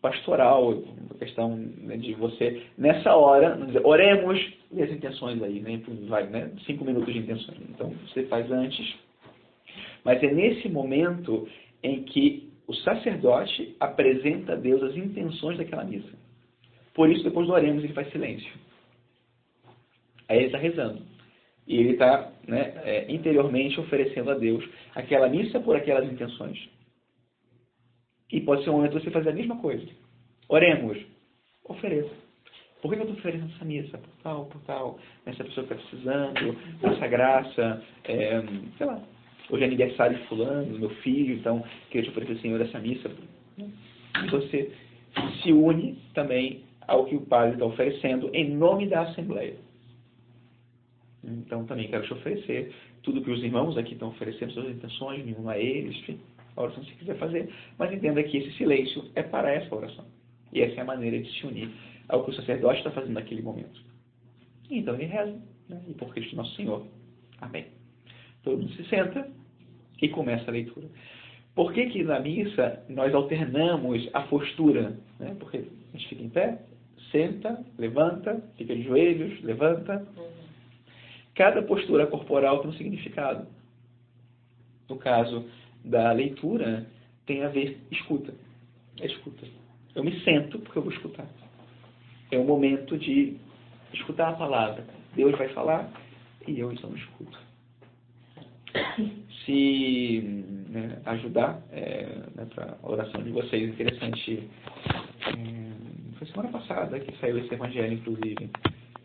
[0.00, 4.38] pastoral, uma questão né, de você, nessa hora, oremos
[4.72, 5.80] e as intenções aí, né?
[6.08, 6.50] Vai, né?
[6.66, 7.58] Cinco minutos de intenções.
[7.70, 8.94] Então, você faz antes
[10.04, 11.48] mas é nesse momento
[11.82, 16.12] em que o sacerdote apresenta a Deus as intenções daquela missa.
[16.92, 18.52] Por isso, depois do oremos, ele faz silêncio.
[20.28, 21.02] Aí ele está rezando.
[21.66, 26.58] E ele está né, é, interiormente oferecendo a Deus aquela missa por aquelas intenções.
[28.30, 29.86] E pode ser um momento de você fazer a mesma coisa.
[30.48, 30.98] Oremos.
[31.64, 32.10] Ofereça.
[32.82, 33.96] Por que eu estou oferecendo essa missa?
[33.96, 34.98] Por tal, por tal.
[35.24, 38.42] Essa pessoa está precisando, essa graça, é,
[38.76, 39.00] sei lá,
[39.50, 43.10] Hoje é aniversário de fulano, meu filho, então queria te oferecer, Senhor, essa missa.
[43.58, 44.72] E você
[45.42, 49.56] se une também ao que o Padre está oferecendo em nome da Assembleia.
[51.26, 55.52] Então também quero te oferecer tudo que os irmãos aqui estão oferecendo, suas intenções, nenhuma
[55.52, 56.20] a eles, enfim,
[56.56, 60.04] a oração se quiser fazer, mas entenda que esse silêncio é para essa oração.
[60.52, 61.70] E essa é a maneira de se unir
[62.08, 63.80] ao que o sacerdote está fazendo naquele momento.
[64.70, 65.82] Então ele reza, né?
[65.88, 66.86] e por Cristo Nosso Senhor.
[67.40, 67.66] Amém.
[68.42, 69.28] Todo mundo se senta
[70.00, 70.88] e começa a leitura.
[71.54, 74.98] Por que, que na missa nós alternamos a postura?
[75.18, 75.36] Né?
[75.38, 76.58] Porque a gente fica em pé,
[77.10, 80.06] senta, levanta, fica de joelhos, levanta.
[81.34, 83.46] Cada postura corporal tem um significado.
[84.88, 85.48] No caso
[85.84, 86.86] da leitura,
[87.26, 88.34] tem a ver escuta.
[89.00, 89.46] É escuta.
[89.94, 91.26] Eu me sento porque eu vou escutar.
[92.30, 93.36] É o momento de
[93.92, 94.84] escutar a palavra.
[95.14, 95.90] Deus vai falar
[96.46, 97.38] e eu então escuto
[99.44, 100.20] se
[100.68, 103.70] né, ajudar é, né, para a oração de vocês.
[103.70, 104.48] Interessante.
[105.26, 108.50] É, foi semana passada que saiu esse evangelho, inclusive,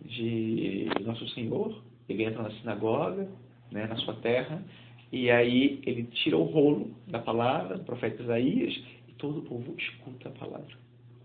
[0.06, 1.82] de Nosso Senhor.
[2.10, 3.30] Ele entra na sinagoga,
[3.72, 4.64] né, na sua terra,
[5.12, 8.76] e aí ele tira o rolo da palavra, do profeta Isaías,
[9.08, 10.76] e todo o povo escuta a palavra.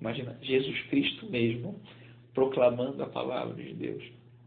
[0.01, 1.81] Imagina, Jesus Cristo mesmo
[2.35, 4.03] proclamando a palavra de Deus.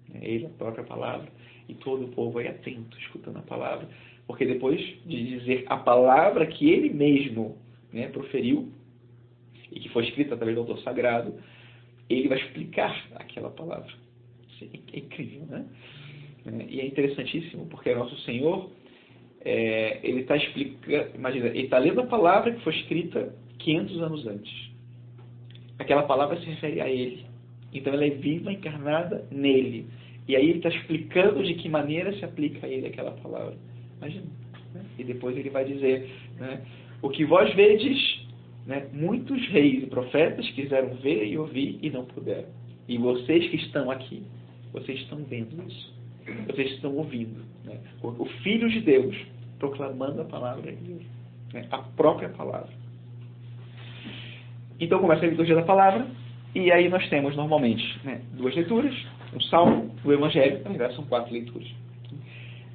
[0.09, 1.27] Né, ele, a própria palavra,
[1.67, 3.89] e todo o povo aí atento, escutando a palavra.
[4.25, 7.57] Porque depois de dizer a palavra que ele mesmo
[7.91, 8.71] né, proferiu,
[9.71, 11.33] e que foi escrita através do autor sagrado,
[12.09, 13.91] ele vai explicar aquela palavra.
[14.61, 15.65] É incrível, né?
[16.47, 18.69] É, e é interessantíssimo, porque nosso Senhor,
[19.43, 24.27] é, ele está explicando, imagina, ele está lendo a palavra que foi escrita 500 anos
[24.27, 24.71] antes.
[25.77, 27.25] Aquela palavra se refere a ele.
[27.73, 29.87] Então ela é viva, encarnada nele.
[30.27, 33.57] E aí ele está explicando de que maneira se aplica a ele aquela palavra.
[33.97, 34.25] Imagina.
[34.73, 34.85] Né?
[34.97, 36.61] E depois ele vai dizer, né,
[37.01, 38.25] o que vós vedes,
[38.65, 42.49] né, muitos reis e profetas quiseram ver e ouvir e não puderam.
[42.87, 44.23] E vocês que estão aqui,
[44.73, 45.96] vocês estão vendo isso.
[46.47, 47.43] Vocês estão ouvindo.
[47.63, 47.79] Né?
[48.01, 49.15] O Filho de Deus
[49.59, 51.03] proclamando a palavra de Deus.
[51.53, 51.67] Né?
[51.71, 52.69] A própria palavra.
[54.79, 56.07] Então começa a liturgia da palavra.
[56.55, 58.95] E aí nós temos normalmente né, duas leituras,
[59.35, 61.67] um salmo, o evangelho, na verdade são quatro leituras.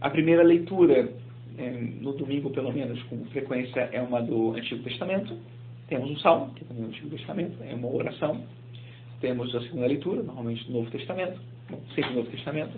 [0.01, 1.12] A primeira leitura,
[1.59, 5.37] é, no domingo pelo menos, com frequência, é uma do Antigo Testamento.
[5.88, 8.45] Temos um salmo, que também é do Antigo Testamento, é uma oração.
[9.21, 11.41] Temos a segunda leitura, normalmente do Novo Testamento,
[11.95, 12.73] sempre Novo Testamento.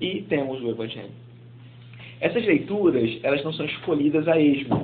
[0.00, 1.10] E temos o Evangelho.
[2.20, 4.82] Essas leituras, elas não são escolhidas a esmo.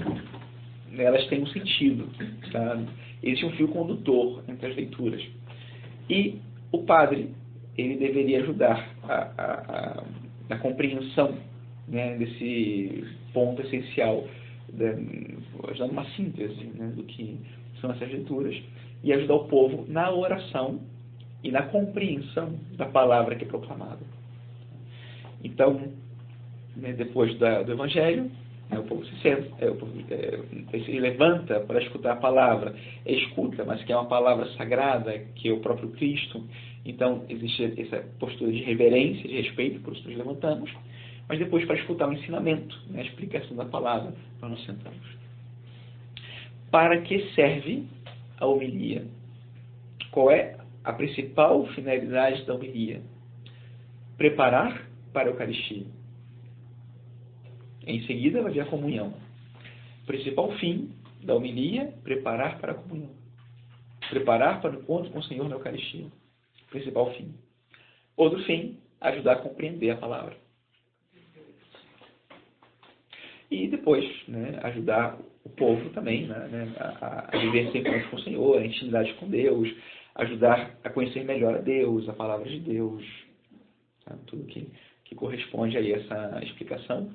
[0.96, 2.09] Elas têm um sentido.
[2.50, 2.83] Tá?
[3.22, 5.22] Existe um fio condutor entre as leituras.
[6.09, 6.38] E
[6.72, 7.31] o padre,
[7.76, 10.05] ele deveria ajudar a, a,
[10.48, 11.37] a, a compreensão
[11.88, 14.26] né, desse ponto essencial,
[14.72, 14.96] né,
[15.68, 17.38] ajudando uma síntese né, do que
[17.81, 18.57] são essas leituras,
[19.05, 20.81] e ajudar o povo na oração
[21.44, 24.15] e na compreensão da palavra que é proclamada.
[25.46, 25.80] Então,
[26.76, 28.30] né, depois da, do Evangelho,
[28.68, 33.12] né, o povo se senta, é, povo, é, se levanta para escutar a palavra, é
[33.12, 36.44] escuta, mas que é uma palavra sagrada, que é o próprio Cristo.
[36.85, 40.70] Então, existe essa postura de reverência, de respeito, por isso nos levantamos,
[41.28, 45.16] mas depois para escutar o ensinamento, né, a explicação da palavra, nós nos sentamos.
[46.72, 47.85] Para que serve
[48.38, 49.06] a homilia?
[50.11, 53.00] Qual é a principal finalidade da homilia?
[54.16, 54.86] Preparar
[55.16, 55.87] para a Eucaristia.
[57.87, 59.14] Em seguida vai vir a comunhão.
[60.05, 60.90] Principal fim
[61.22, 63.14] da homilia, preparar para a comunhão.
[64.11, 66.05] Preparar para o encontro com o Senhor na Eucaristia.
[66.68, 67.35] Principal fim.
[68.14, 70.37] Outro fim, ajudar a compreender a palavra.
[73.50, 78.16] E depois, né, ajudar o povo também né, né a, a viver esse encontro com
[78.16, 79.74] o Senhor, a intimidade com Deus,
[80.16, 83.02] ajudar a conhecer melhor a Deus, a palavra de Deus,
[84.05, 84.14] tá?
[84.26, 84.68] tudo que,
[85.09, 87.11] que corresponde a essa explicação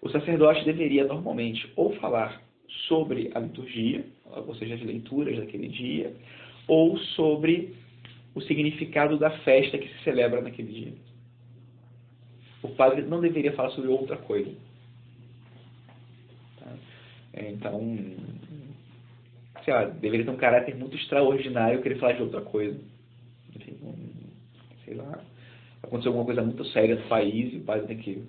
[0.00, 2.42] o sacerdote deveria normalmente ou falar
[2.86, 6.14] sobre a liturgia, ou seja, as leituras daquele dia,
[6.68, 7.74] ou sobre
[8.34, 10.92] o significado da festa que se celebra naquele dia.
[12.62, 14.52] O padre não deveria falar sobre outra coisa.
[16.58, 16.72] Tá?
[17.34, 17.80] É, então,
[19.64, 22.78] sei lá, deveria ter um caráter muito extraordinário querer falar de outra coisa.
[23.54, 23.76] Enfim,
[24.84, 25.20] sei lá,
[25.86, 28.22] aconteceu alguma coisa muito séria no país e o padre tem que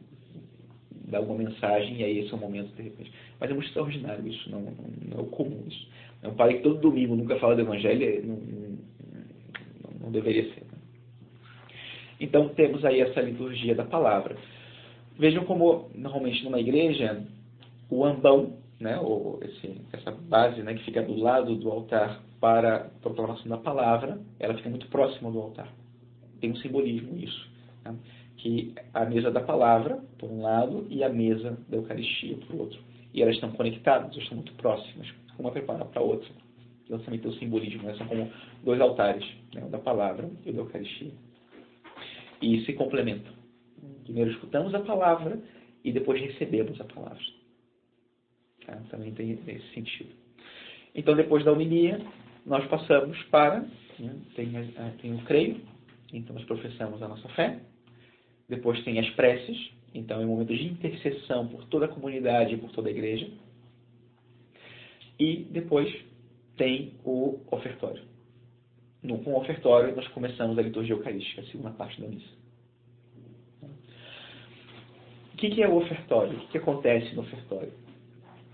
[1.08, 3.12] dar alguma mensagem e aí esse é o momento de repente.
[3.40, 4.74] Mas é muito extraordinário isso, não, não,
[5.10, 5.88] não é o comum isso.
[6.22, 10.62] É um padre que todo domingo nunca fala do Evangelho, não, não, não deveria ser.
[10.62, 10.78] Né?
[12.20, 14.36] Então temos aí essa liturgia da palavra.
[15.18, 17.24] Vejam como normalmente numa igreja
[17.90, 22.76] o ambão, né, ou esse, essa base né, que fica do lado do altar para
[22.76, 25.72] a proclamação da palavra, ela fica muito próxima do altar.
[26.40, 27.47] Tem um simbolismo isso.
[27.92, 27.98] Né?
[28.38, 32.80] que a mesa da palavra, por um lado, e a mesa da Eucaristia, por outro.
[33.14, 36.30] E elas estão conectadas, elas estão muito próximas, uma prepara para a outra.
[36.90, 37.96] Elas também têm o simbolismo, né?
[37.98, 38.32] são como
[38.64, 39.64] dois altares, né?
[39.66, 41.12] o da palavra e o da Eucaristia.
[42.42, 43.34] E se complementam.
[44.04, 45.40] Primeiro escutamos a palavra
[45.84, 47.24] e depois recebemos a palavra.
[48.66, 48.80] Tá?
[48.90, 50.12] Também tem esse sentido.
[50.94, 52.00] Então, depois da homilia,
[52.46, 53.62] nós passamos para.
[54.00, 54.16] Né?
[54.36, 54.52] Tem,
[55.02, 55.60] tem o creio,
[56.14, 57.60] então nós professamos a nossa fé
[58.48, 62.58] depois tem as preces, então é um momento de intercessão por toda a comunidade e
[62.58, 63.30] por toda a igreja.
[65.20, 65.94] E depois
[66.56, 68.04] tem o ofertório.
[69.02, 72.38] No, com o ofertório, nós começamos a liturgia eucarística, a segunda parte da missa.
[75.34, 76.36] O que, que é o ofertório?
[76.36, 77.72] O que, que acontece no ofertório?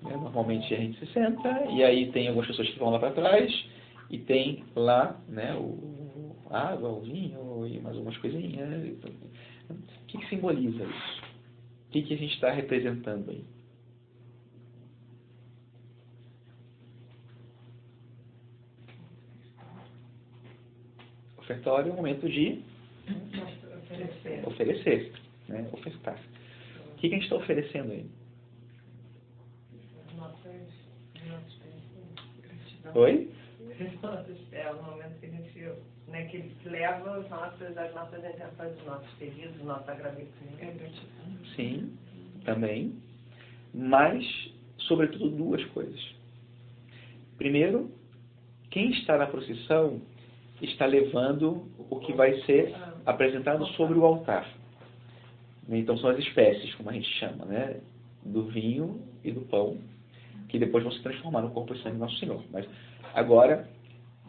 [0.06, 3.12] É, normalmente a gente se senta e aí tem algumas pessoas que vão lá para
[3.12, 3.66] trás
[4.10, 8.98] e tem lá né, o, a água, o vinho e mais algumas coisinhas.
[9.70, 11.22] O que, que simboliza isso?
[11.88, 13.44] O que, que a gente está representando aí?
[21.38, 22.64] Ofertório é um momento de
[23.84, 25.14] oferecer, oferecer
[25.48, 25.70] né?
[25.74, 26.20] ofertar.
[26.92, 28.10] O que, que a gente está oferecendo aí?
[32.96, 33.32] Oi?
[34.52, 35.60] É o momento que a gente
[36.14, 41.08] né, que ele leva as nossas, as nossas intenções, os nossos pedidos, o nosso agradecimento.
[41.56, 41.98] Sim,
[42.46, 42.96] também.
[43.74, 44.24] Mas,
[44.78, 46.00] sobretudo, duas coisas.
[47.36, 47.92] Primeiro,
[48.70, 50.00] quem está na procissão
[50.62, 52.74] está levando o que vai ser
[53.06, 54.48] apresentado sobre o altar.
[55.68, 57.82] Então são as espécies, como a gente chama, né?
[58.24, 59.78] do vinho e do pão,
[60.48, 62.42] que depois vão se transformar no corpo e sangue do nosso Senhor.
[62.52, 62.66] Mas
[63.14, 63.68] agora,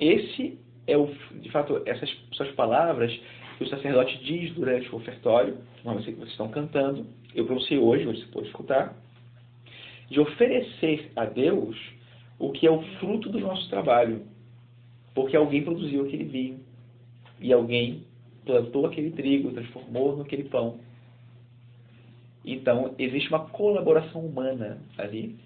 [0.00, 1.06] esse é o,
[1.40, 3.12] de fato, essas são as palavras
[3.58, 8.46] que o sacerdote diz durante o ofertório, vocês estão cantando, eu pronunciei hoje, você pode
[8.48, 8.94] escutar,
[10.10, 11.76] de oferecer a Deus
[12.38, 14.22] o que é o fruto do nosso trabalho.
[15.14, 16.60] Porque alguém produziu aquele vinho.
[17.40, 18.04] E alguém
[18.44, 20.78] plantou aquele trigo, transformou naquele pão.
[22.44, 25.36] Então, existe uma colaboração humana ali,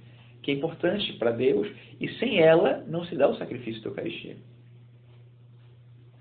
[0.43, 1.69] que é importante para Deus,
[2.01, 4.37] e sem ela não se dá o sacrifício da Eucaristia.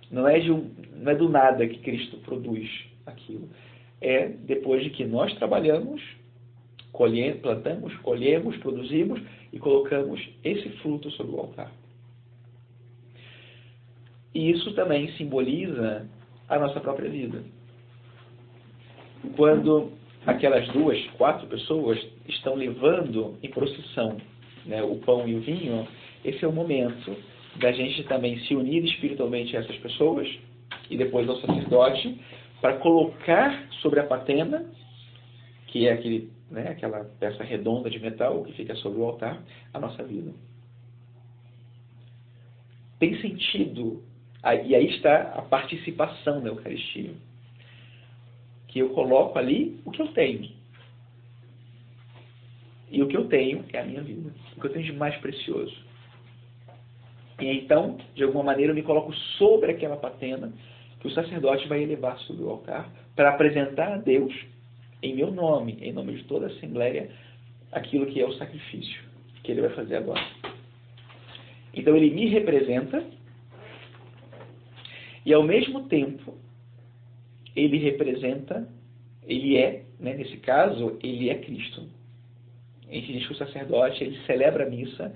[0.10, 2.70] Não é, de um, não é do nada que Cristo produz
[3.06, 3.50] aquilo.
[4.02, 6.02] É depois de que nós trabalhamos,
[7.42, 11.72] plantamos, colhemos, produzimos e colocamos esse fruto sobre o altar.
[14.34, 16.08] E isso também simboliza
[16.48, 17.44] a nossa própria vida.
[19.36, 19.92] Quando
[20.26, 24.18] aquelas duas, quatro pessoas estão levando em procissão
[24.66, 25.88] né, o pão e o vinho,
[26.24, 27.16] esse é o momento
[27.60, 30.28] da gente também se unir espiritualmente a essas pessoas
[30.90, 32.20] e depois ao sacerdote
[32.62, 34.66] para colocar sobre a patena,
[35.68, 39.42] que é aquele, né, aquela peça redonda de metal que fica sobre o altar,
[39.74, 40.32] a nossa vida.
[43.00, 44.04] Tem sentido,
[44.66, 47.12] e aí está a participação na Eucaristia
[48.68, 50.52] que eu coloco ali o que eu tenho.
[52.92, 54.32] E o que eu tenho é a minha vida.
[54.56, 55.76] O que eu tenho de mais precioso.
[57.40, 60.52] E então, de alguma maneira, eu me coloco sobre aquela patena
[61.00, 64.34] que o sacerdote vai elevar sobre o altar para apresentar a Deus,
[65.02, 67.10] em meu nome, em nome de toda a Assembleia,
[67.72, 69.02] aquilo que é o sacrifício
[69.44, 70.26] que ele vai fazer agora.
[71.74, 73.04] Então ele me representa
[75.26, 76.36] e ao mesmo tempo
[77.56, 78.68] ele representa,
[79.24, 81.84] ele é, né, nesse caso, ele é Cristo.
[82.88, 85.14] A gente diz que o sacerdote ele celebra a missa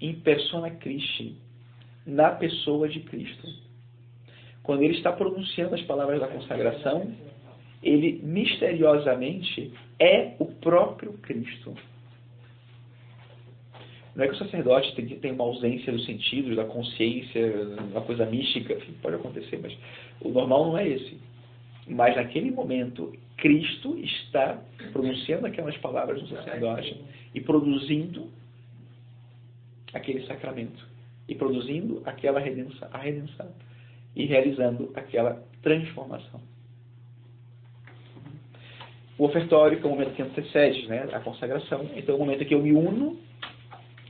[0.00, 1.36] em persona Christi,
[2.06, 3.48] na pessoa de Cristo.
[4.62, 7.12] Quando ele está pronunciando as palavras da consagração,
[7.82, 11.74] ele misteriosamente é o próprio Cristo.
[14.14, 17.52] Não é que o sacerdote tem, uma ausência dos sentidos, da consciência,
[17.90, 19.76] uma coisa mística, pode acontecer, mas
[20.20, 21.18] o normal não é esse.
[21.86, 26.96] Mas naquele momento, Cristo está pronunciando aquelas palavras do sacerdote
[27.34, 28.30] e produzindo
[29.92, 30.93] aquele sacramento.
[31.28, 33.48] E produzindo aquela redenção, a redenção.
[34.14, 36.40] E realizando aquela transformação.
[39.16, 42.44] O ofertório, que é o momento que antecede né, a consagração, então é o momento
[42.44, 43.18] que eu me uno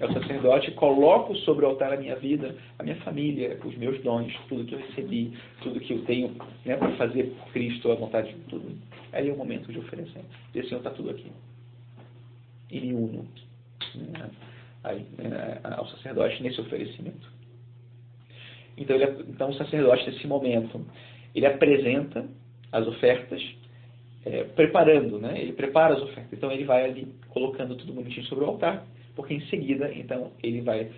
[0.01, 4.01] é o sacerdote, coloco sobre o altar a minha vida, a minha família, os meus
[4.03, 6.35] dons, tudo que eu recebi, tudo que eu tenho
[6.65, 8.77] né, para fazer por Cristo, a vontade de tudo.
[9.13, 10.23] Aí é o momento de oferecer.
[10.53, 11.31] Dizer, Senhor, está tudo aqui.
[12.71, 13.25] E me uno
[13.95, 14.31] né,
[15.63, 17.33] ao sacerdote nesse oferecimento.
[18.77, 20.85] Então, ele, então, o sacerdote, nesse momento,
[21.35, 22.27] ele apresenta
[22.71, 23.43] as ofertas,
[24.25, 25.41] é, preparando, né?
[25.41, 26.33] ele prepara as ofertas.
[26.33, 30.61] Então, ele vai ali colocando tudo bonitinho sobre o altar porque em seguida, então, ele
[30.61, 30.91] vai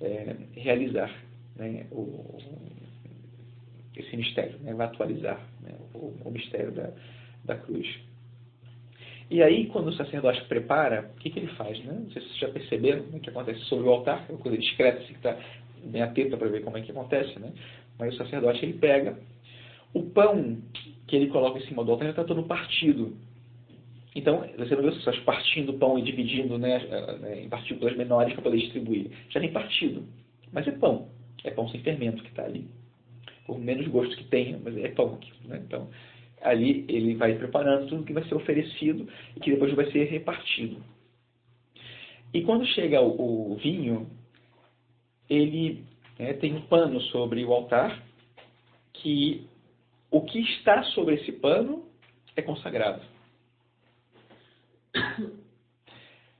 [0.00, 1.10] é, realizar
[1.56, 2.38] né, o,
[3.96, 6.90] esse mistério, né, vai atualizar né, o, o, mistério da,
[7.44, 7.86] da cruz.
[9.32, 11.82] E aí, quando o sacerdote prepara, o que, que ele faz?
[11.86, 11.94] Né?
[12.04, 14.58] Não sei se vocês já perceberam o que acontece sobre o altar, é uma coisa
[14.58, 15.38] discreta, assim, que está
[15.84, 17.50] bem atenta para ver como é que acontece, né?
[17.98, 19.18] mas o sacerdote ele pega
[19.94, 20.58] o pão
[21.06, 23.16] que ele coloca em cima do altar já está todo partido.
[24.14, 26.78] Então, você não vê as pessoas partindo o pão e dividindo né,
[27.20, 29.10] né em partículas menores para poder distribuir.
[29.30, 30.04] Já tem partido.
[30.52, 31.08] Mas é pão.
[31.42, 32.68] É pão sem fermento que está ali.
[33.46, 35.32] Por menos gosto que tenha, mas é pão aqui.
[35.46, 35.62] Né?
[35.66, 35.88] Então,
[36.42, 40.82] ali ele vai preparando tudo que vai ser oferecido e que depois vai ser repartido.
[42.34, 44.10] E quando chega o, o vinho,
[45.28, 45.84] ele
[46.18, 48.02] né, tem um pano sobre o altar
[48.92, 49.46] que
[50.10, 51.86] o que está sobre esse pano
[52.36, 53.02] é consagrado.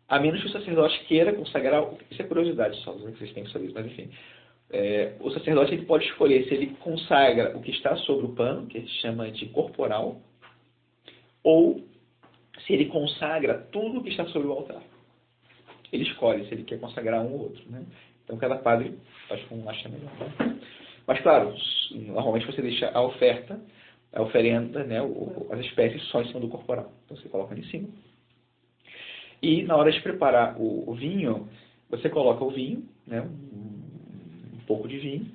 [0.08, 1.82] A menos que o sacerdote queira consagrar.
[2.10, 4.10] Isso é curiosidade só, não vocês têm que saber mas enfim.
[4.72, 8.66] É, o sacerdote ele pode escolher se ele consagra o que está sobre o pano,
[8.66, 10.20] que gente chama de corporal,
[11.44, 11.84] ou
[12.66, 14.82] se ele consagra tudo o que está sobre o altar.
[15.92, 17.62] Ele escolhe se ele quer consagrar um ou outro.
[17.70, 17.84] Né?
[18.24, 18.98] Então cada padre
[19.28, 20.10] faz como acha melhor.
[20.18, 20.58] Né?
[21.06, 21.54] Mas claro,
[21.90, 23.60] normalmente você deixa a oferta,
[24.12, 24.98] a oferenda, né,
[25.50, 26.92] as espécies só em cima do corporal.
[27.04, 27.88] Então você coloca ali em cima
[29.42, 31.48] e na hora de preparar o, vinho,
[31.90, 33.91] você coloca o vinho, né, um
[34.62, 35.30] pouco de vinho,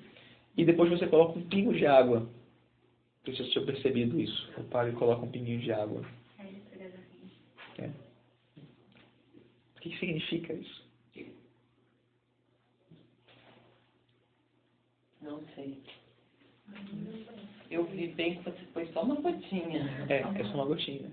[0.55, 2.19] e depois você coloca um pingo de água.
[2.19, 2.29] Não
[3.25, 4.49] sei se você tinha percebido isso.
[4.57, 6.03] O padre coloca um pinguinho de água.
[7.77, 7.89] É.
[9.75, 10.87] O que significa isso?
[15.21, 15.77] Não sei.
[17.69, 19.85] Eu vi bem que você foi só uma gotinha.
[20.09, 21.11] É, é só uma gotinha.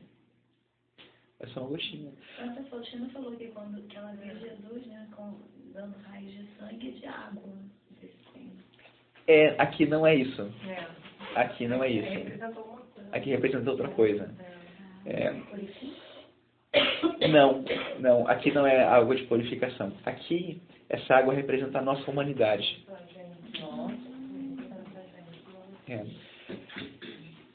[1.40, 2.12] É só uma gotinha.
[2.36, 5.40] Santa Faustina falou que quando que ela viu Jesus, né, com,
[5.72, 7.42] dando raios de sangue e de água.
[7.44, 8.52] Não sei se tem.
[9.26, 10.50] É, aqui não é isso.
[10.68, 10.86] É.
[11.40, 12.44] Aqui não é isso.
[13.12, 14.34] Aqui representa outra coisa.
[15.06, 15.32] É,
[17.28, 17.64] não,
[17.98, 18.28] não.
[18.28, 19.92] Aqui não é água de purificação.
[20.04, 22.84] Aqui, essa água representa a nossa humanidade.
[25.88, 26.04] É.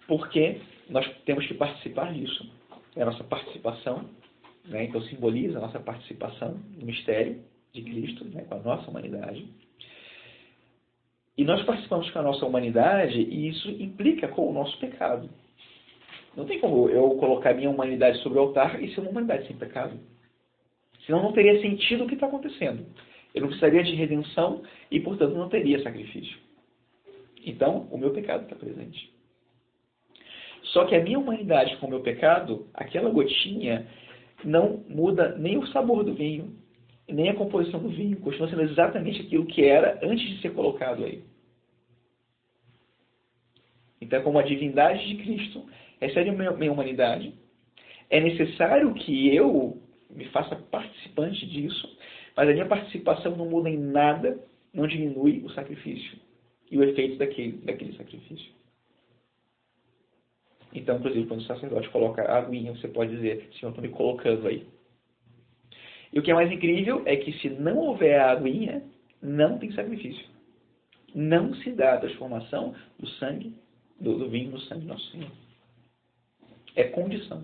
[0.07, 2.49] Porque nós temos que participar disso.
[2.95, 4.09] É a nossa participação,
[4.65, 4.86] né?
[4.86, 7.41] então simboliza a nossa participação no mistério
[7.72, 8.43] de Cristo, né?
[8.43, 9.47] com a nossa humanidade.
[11.39, 15.29] E nós participamos com a nossa humanidade e isso implica com o nosso pecado.
[16.35, 19.55] Não tem como eu colocar minha humanidade sobre o altar e ser uma humanidade sem
[19.55, 19.97] pecado.
[21.05, 22.85] Senão não teria sentido o que está acontecendo.
[23.33, 26.37] Eu não precisaria de redenção e, portanto, não teria sacrifício.
[27.45, 29.09] Então, o meu pecado está presente.
[30.73, 33.87] Só que a minha humanidade com o meu pecado, aquela gotinha,
[34.43, 36.53] não muda nem o sabor do vinho,
[37.12, 38.18] nem a composição do vinho.
[38.18, 41.24] Continua sendo exatamente aquilo que era antes de ser colocado aí.
[44.01, 45.66] Então, como a divindade de Cristo
[45.99, 47.34] recebe a minha humanidade,
[48.10, 49.78] é necessário que eu
[50.10, 51.88] me faça participante disso,
[52.36, 54.39] mas a minha participação não muda em nada,
[54.74, 56.18] não diminui o sacrifício
[56.72, 58.51] e o efeito daquele, daquele sacrifício.
[60.74, 64.47] Então, inclusive, quando o sacerdote coloca a aguinha, você pode dizer, Senhor, estou me colocando
[64.47, 64.66] aí.
[66.12, 68.84] E o que é mais incrível é que se não houver a aguinha,
[69.22, 70.26] não tem sacrifício.
[71.14, 73.55] Não se dá a transformação do sangue,
[73.99, 75.32] do, do vinho no sangue do nosso Senhor.
[76.76, 77.43] É condição.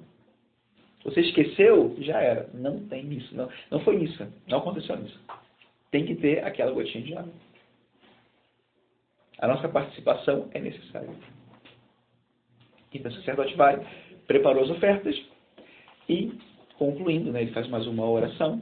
[1.04, 2.50] Você esqueceu, já era.
[2.54, 3.36] Não tem missa.
[3.36, 4.28] Não, não foi missa.
[4.48, 5.20] Não aconteceu isso.
[5.92, 7.34] Tem que ter aquela gotinha de água.
[9.38, 11.10] A nossa participação é necessária.
[12.94, 13.86] Então o sacerdote vai,
[14.26, 15.16] preparou as ofertas
[16.08, 16.34] e,
[16.78, 18.62] concluindo, né, ele faz mais uma oração.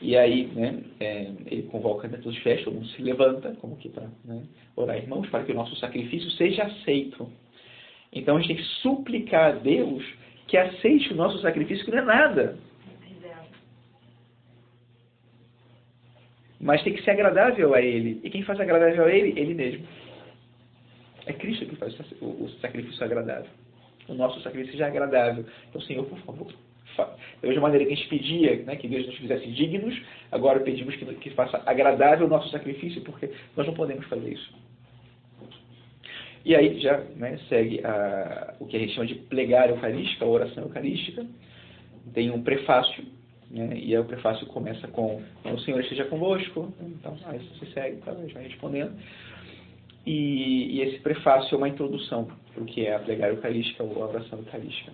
[0.00, 4.08] E aí, né, é, ele convoca os festas, todo mundo se levanta, como que para
[4.24, 4.42] né,
[4.74, 7.30] orar, irmãos, para que o nosso sacrifício seja aceito.
[8.12, 10.04] Então a gente tem que suplicar a Deus
[10.46, 12.58] que aceite o nosso sacrifício, que não é nada.
[16.60, 18.20] Mas tem que ser agradável a Ele.
[18.22, 19.38] E quem faz agradável a Ele?
[19.40, 19.86] Ele mesmo.
[21.24, 23.50] É Cristo que faz o sacrifício agradável.
[24.08, 25.46] O nosso sacrifício já é agradável.
[25.68, 26.52] Então, Senhor, por favor,
[26.96, 30.94] da mesma maneira que a gente pedia né, que Deus nos fizesse dignos, agora pedimos
[30.96, 34.52] que, que faça agradável o nosso sacrifício, porque nós não podemos fazer isso.
[36.44, 40.28] E aí já né, segue a, o que a gente chama de plegária eucarística, a
[40.28, 41.26] oração eucarística.
[42.14, 43.04] Tem um prefácio,
[43.50, 47.96] né, e aí o prefácio começa com o Senhor esteja convosco, então aí você segue,
[47.98, 48.92] tá, vai respondendo.
[50.06, 54.02] E, e, esse prefácio é uma introdução para o que é a plegária eucarística ou
[54.02, 54.92] a oração eucarística.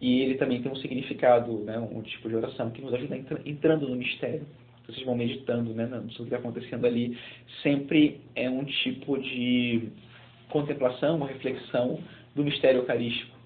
[0.00, 3.88] E ele também tem um significado, né, um tipo de oração que nos ajuda entrando
[3.88, 4.46] no mistério
[4.86, 7.18] vocês vão meditando né, sobre o que está acontecendo ali,
[7.62, 9.88] sempre é um tipo de
[10.48, 11.98] contemplação, uma reflexão
[12.34, 13.36] do mistério eucarístico.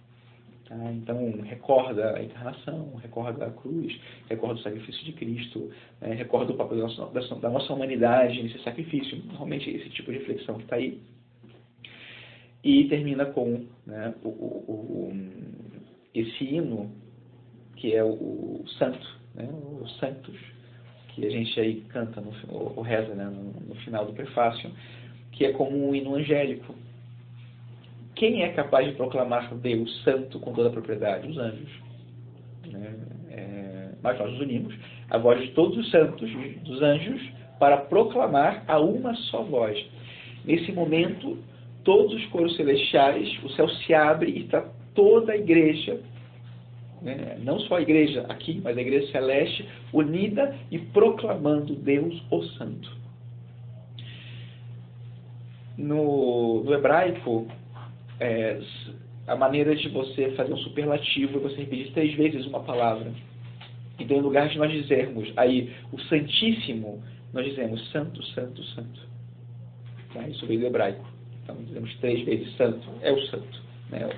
[0.69, 0.77] Tá?
[0.93, 3.99] Então, recorda a encarnação, recorda a cruz,
[4.29, 5.71] recorda o sacrifício de Cristo,
[6.01, 9.17] né, recorda o papel da nossa, da nossa humanidade nesse sacrifício.
[9.27, 11.01] Normalmente, esse tipo de reflexão que está aí.
[12.63, 15.13] E termina com né, o, o,
[16.15, 16.91] esse hino,
[17.77, 19.49] que é o, santo, né,
[19.81, 20.37] os santos,
[21.09, 24.71] que a gente aí canta, no, ou reza né, no, no final do prefácio,
[25.33, 26.75] que é como um hino angélico.
[28.15, 31.29] Quem é capaz de proclamar Deus santo com toda a propriedade?
[31.29, 31.71] Os anjos.
[32.67, 32.95] Né?
[33.31, 34.75] É, mas nós nos unimos
[35.09, 36.31] a voz de todos os santos,
[36.65, 37.21] dos anjos,
[37.59, 39.79] para proclamar a uma só voz.
[40.45, 41.39] Nesse momento,
[41.85, 46.01] todos os coros celestiais, o céu se abre e está toda a igreja
[47.03, 47.39] né?
[47.43, 52.99] não só a igreja aqui, mas a igreja celeste, unida e proclamando Deus o Santo.
[55.77, 57.47] No, no hebraico,
[58.19, 58.61] é,
[59.27, 63.11] a maneira de você fazer um superlativo é você repetir três vezes uma palavra.
[63.99, 69.01] Então, em lugar de nós dizermos aí o Santíssimo, nós dizemos Santo, Santo, Santo.
[70.13, 70.27] Tá?
[70.29, 71.05] Isso veio do hebraico.
[71.43, 73.63] Então, dizemos três vezes Santo, é o Santo.
[73.91, 74.09] Né?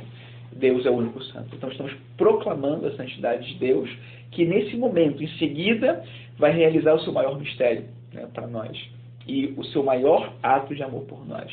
[0.57, 1.55] Deus é o único santo.
[1.55, 3.91] Então estamos proclamando a santidade de Deus,
[4.31, 6.05] que nesse momento, em seguida,
[6.39, 8.79] vai realizar o seu maior mistério né, para nós,
[9.27, 11.53] e o seu maior ato de amor por nós.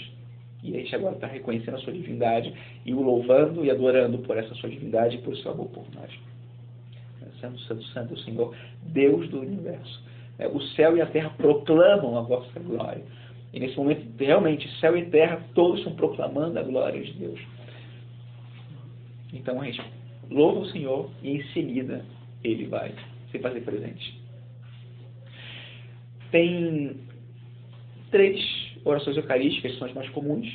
[0.64, 2.54] E a gente agora está reconhecendo a sua divindade
[2.86, 6.12] e o louvando e adorando por essa sua divindade e por seu amor por nós.
[7.40, 10.04] Santo, Santo, Santo, o Senhor, Deus do universo.
[10.38, 13.04] É, o céu e a terra proclamam a vossa glória.
[13.54, 17.40] E nesse momento, realmente, céu e terra, todos estão proclamando a glória de Deus.
[19.34, 19.82] Então a gente
[20.30, 22.06] louva o Senhor e em seguida
[22.44, 22.94] ele vai
[23.32, 24.20] se fazer presente.
[26.32, 26.98] Tem
[28.12, 28.40] três
[28.84, 30.48] orações eucarísticas, que são as mais comuns.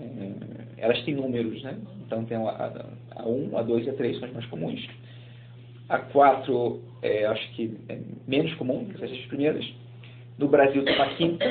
[0.00, 1.78] É, elas têm números, né?
[2.06, 4.88] Então tem a, a 1, a 2 e a 3 são as mais comuns.
[5.88, 9.64] A 4, é, acho que é menos comum que essas primeiras.
[10.40, 11.44] No Brasil tem uma quinta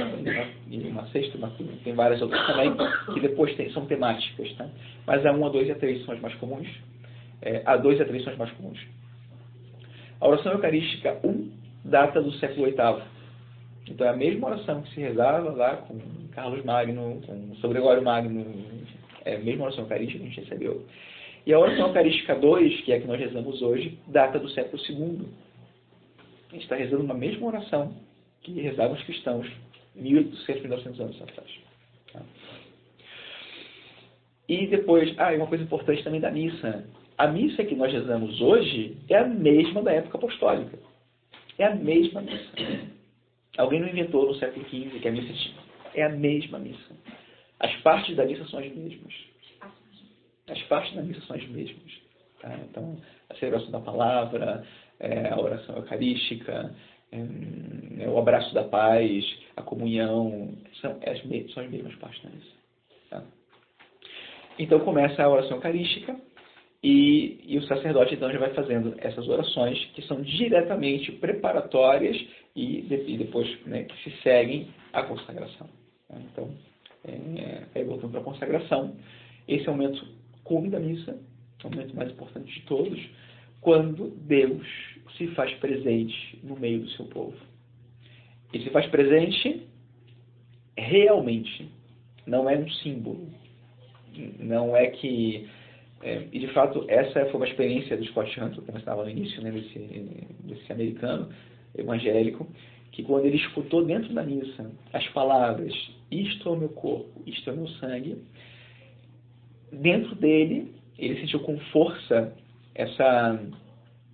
[0.68, 1.52] e uma sexta, uma,
[1.84, 2.74] tem várias outras também,
[3.14, 4.52] que depois tem, são temáticas.
[4.56, 4.68] Tá?
[5.06, 6.68] Mas a 1, a 2 e a 3 são as mais comuns.
[7.44, 8.80] É, a 2 e a 3 são as mais comuns.
[10.20, 11.52] A oração eucarística 1
[11.86, 13.04] data do século VIII.
[13.90, 16.00] Então é a mesma oração que se rezava lá com
[16.32, 18.44] Carlos Magno, com São Gregório Magno,
[19.24, 20.84] é a mesma oração eucarística que a gente recebeu.
[21.46, 24.82] E a oração eucarística 2, que é a que nós rezamos hoje, data do século
[24.90, 25.28] II.
[26.50, 28.09] A gente está rezando uma mesma oração
[28.42, 29.48] que rezavam os cristãos
[29.98, 31.50] 1.800, 1.900 anos atrás.
[32.14, 32.22] Tá?
[34.48, 36.84] E depois, ah, e uma coisa importante também da missa.
[37.18, 40.80] A missa que nós rezamos hoje é a mesma da época apostólica.
[41.58, 42.52] É a mesma missa.
[43.58, 45.52] Alguém não inventou no século XV que a missa
[45.94, 46.96] é a mesma missa.
[47.60, 49.14] As partes da missa são as mesmas.
[50.48, 51.92] As partes da missa são as mesmas.
[52.42, 52.58] Tá?
[52.70, 52.98] Então,
[53.30, 54.66] a celebração da palavra,
[55.00, 56.74] é, a oração eucarística,
[57.12, 62.52] o abraço da paz, a comunhão, são as, são as mesmas da missa.
[63.10, 63.24] Tá?
[64.58, 66.16] Então começa a oração eucarística
[66.84, 72.16] e, e, o sacerdote então já vai fazendo essas orações que são diretamente preparatórias
[72.56, 75.68] e, e depois né, que se seguem à consagração.
[76.08, 76.18] Tá?
[76.32, 76.50] Então,
[77.06, 78.96] é, aí voltando para a consagração,
[79.48, 80.06] esse é o momento
[80.44, 81.20] cume da missa,
[81.64, 83.00] é o momento mais importante de todos,
[83.62, 84.66] quando Deus
[85.18, 87.38] se faz presente no meio do seu povo.
[88.54, 89.68] E se faz presente
[90.78, 91.68] realmente,
[92.26, 93.28] não é um símbolo.
[94.40, 95.48] Não é que
[96.02, 99.10] é, e de fato, essa foi uma experiência do Scott Hunter, como eu estava no
[99.10, 99.80] início, né, desse,
[100.46, 101.30] desse americano
[101.78, 102.48] evangélico,
[102.92, 105.74] que quando ele escutou dentro da missa as palavras:
[106.10, 108.18] Isto é o meu corpo, isto é o meu sangue,
[109.72, 112.34] dentro dele ele sentiu com força
[112.76, 113.40] essa,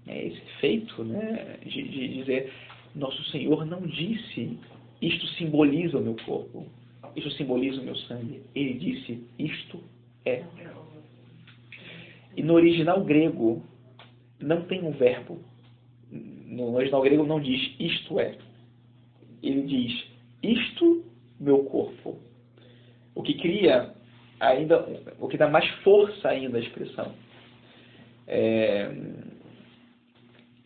[0.08, 2.52] é, esse feito né, de, de dizer:
[2.96, 4.58] Nosso Senhor não disse
[5.02, 6.66] isto simboliza o meu corpo,
[7.16, 8.42] isto simboliza o meu sangue.
[8.54, 9.84] Ele disse: Isto
[10.26, 10.44] é
[12.36, 13.64] e no original grego
[14.40, 15.40] não tem um verbo.
[16.12, 18.38] No original grego não diz isto é.
[19.42, 20.06] Ele diz
[20.44, 21.04] isto
[21.40, 22.20] meu corpo.
[23.14, 23.94] O que cria
[24.40, 24.86] ainda,
[25.20, 27.14] o que dá mais força ainda à expressão.
[28.28, 28.92] É,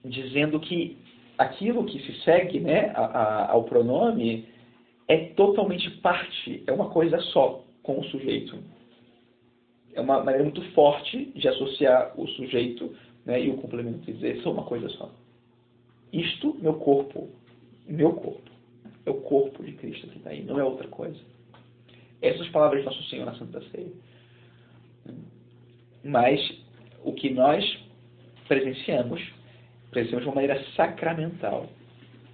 [0.03, 0.97] dizendo que
[1.37, 4.47] aquilo que se segue né, a, a, ao pronome
[5.07, 8.57] é totalmente parte, é uma coisa só com o sujeito
[9.93, 12.95] é uma maneira muito forte de associar o sujeito
[13.25, 15.11] né, e o complemento, e dizer, são uma coisa só.
[16.11, 17.29] Isto, meu corpo,
[17.87, 18.49] meu corpo,
[19.05, 21.19] é o corpo de Cristo que está aí, não é outra coisa.
[22.21, 23.91] Essas palavras Nosso Senhor na Santa Ceia.
[26.03, 26.39] Mas
[27.03, 27.63] o que nós
[28.47, 29.21] presenciamos,
[29.91, 31.67] presenciamos de uma maneira sacramental.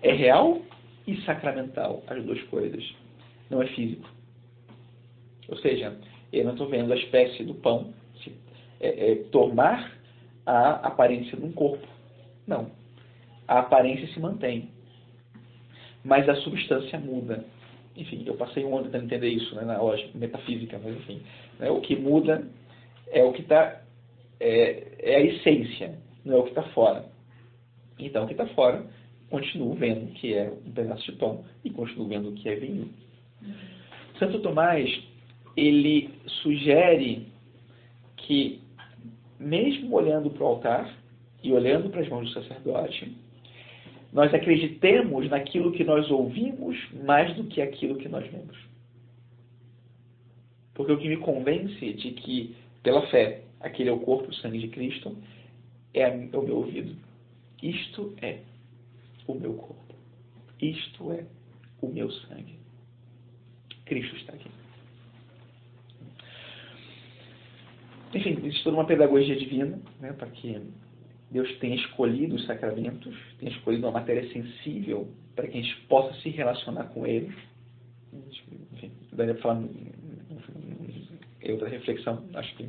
[0.02, 0.62] É real
[1.08, 2.84] e sacramental, as duas coisas.
[3.50, 4.10] Não é físico.
[5.48, 5.96] Ou seja,
[6.34, 7.94] eu não estou vendo a espécie do pão
[8.24, 8.32] se,
[8.80, 9.94] é, é, tomar
[10.46, 11.88] a aparência de um corpo.
[12.48, 12.72] Não.
[13.48, 14.70] A aparência se mantém.
[16.04, 17.46] Mas a substância muda.
[17.96, 21.22] Enfim, eu passei um ano tentando entender isso né, na lógica metafísica, mas enfim.
[21.60, 22.48] Né, o que muda
[23.12, 23.82] é o que está.
[24.40, 27.06] É, é, a essência, não é o que está fora.
[27.98, 28.86] Então, o que está fora,
[29.30, 32.90] continuo vendo que é um pedaço de pão e continuo vendo que é vinho.
[34.20, 34.90] Santo Tomás
[35.56, 36.10] ele
[36.42, 37.28] sugere
[38.18, 38.62] que,
[39.40, 40.94] mesmo olhando para o altar
[41.44, 43.16] e olhando para as mãos do sacerdote,
[44.12, 48.58] nós acreditemos naquilo que nós ouvimos mais do que aquilo que nós vemos.
[50.74, 54.34] Porque o que me convence de que, pela fé, aquele é o corpo e o
[54.36, 55.18] sangue de Cristo,
[55.94, 56.96] é o meu ouvido.
[57.66, 58.42] Isto é
[59.28, 59.96] o meu corpo.
[60.62, 61.26] Isto é
[61.82, 62.60] o meu sangue.
[63.86, 64.50] Cristo está aqui.
[68.14, 70.62] Enfim, existe toda uma pedagogia divina né, para que
[71.32, 76.14] Deus tenha escolhido os sacramentos, tenha escolhido uma matéria sensível para que a gente possa
[76.22, 77.36] se relacionar com Ele.
[78.74, 79.64] enfim, daria para falar
[81.42, 82.68] em outra reflexão, acho que a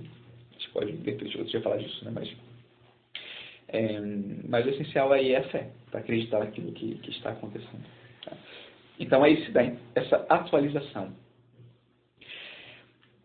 [0.55, 2.11] gente pode, depois outro dia, falar disso, né?
[2.14, 2.34] Mas,
[3.77, 4.01] é,
[4.49, 7.85] mas o essencial aí é a fé, para acreditar naquilo que, que está acontecendo.
[8.24, 8.33] Tá?
[8.99, 9.61] Então aí se dá
[9.95, 11.12] essa atualização.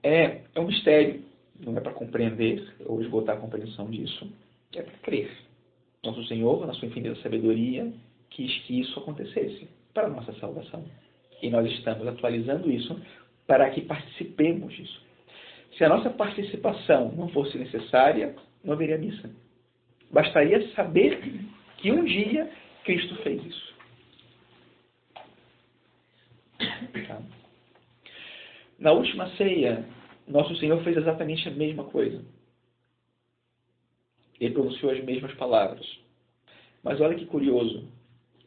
[0.03, 1.23] É, é um mistério,
[1.59, 4.29] não é para compreender ou esgotar a compreensão disso,
[4.75, 5.31] é para crer.
[6.03, 7.91] Nosso Senhor, na sua infinita sabedoria,
[8.31, 10.83] quis que isso acontecesse para a nossa salvação.
[11.41, 12.99] E nós estamos atualizando isso
[13.47, 15.01] para que participemos disso.
[15.77, 19.29] Se a nossa participação não fosse necessária, não haveria missa.
[20.11, 21.21] Bastaria saber
[21.77, 22.51] que um dia
[22.83, 23.73] Cristo fez isso.
[27.07, 27.21] Tá?
[28.77, 29.85] Na última ceia,
[30.27, 32.23] nosso Senhor fez exatamente a mesma coisa.
[34.39, 35.85] Ele pronunciou as mesmas palavras.
[36.83, 37.87] Mas olha que curioso.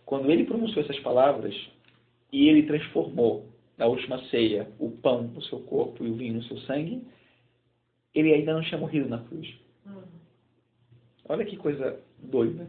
[0.05, 1.55] Quando ele pronunciou essas palavras
[2.33, 3.49] e ele transformou
[3.79, 7.03] na última ceia o pão no seu corpo e o vinho no seu sangue,
[8.15, 9.49] ele ainda não tinha morrido na cruz.
[11.29, 12.66] Olha que coisa doida.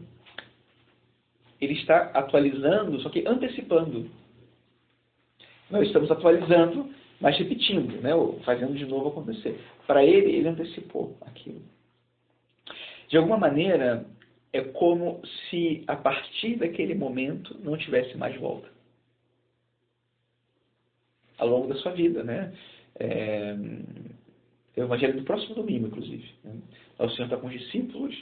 [1.60, 4.10] Ele está atualizando, só que antecipando.
[5.70, 6.90] Nós estamos atualizando,
[7.20, 8.10] mas repetindo, né?
[8.44, 9.58] fazendo de novo acontecer.
[9.86, 11.62] Para ele, ele antecipou aquilo.
[13.08, 14.06] De alguma maneira,
[14.52, 18.68] é como se a partir daquele momento não tivesse mais volta.
[21.38, 22.54] Ao longo da sua vida, né?
[22.98, 23.54] É,
[24.76, 26.30] é o evangelho do próximo domingo, inclusive.
[26.42, 26.54] Né?
[26.98, 28.14] O Senhor está com os discípulos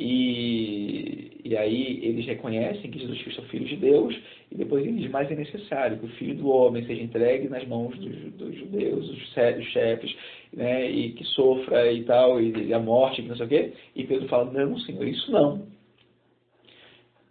[0.00, 4.16] e, e aí eles reconhecem que Jesus Cristo é o Filho de Deus
[4.52, 7.66] e depois ele diz mais é necessário que o Filho do Homem seja entregue nas
[7.66, 10.16] mãos dos, dos judeus, dos chefes,
[10.52, 13.72] né, e que sofra e tal, e a morte, que não sei o quê.
[13.96, 15.66] E Pedro fala, não, Senhor, isso não.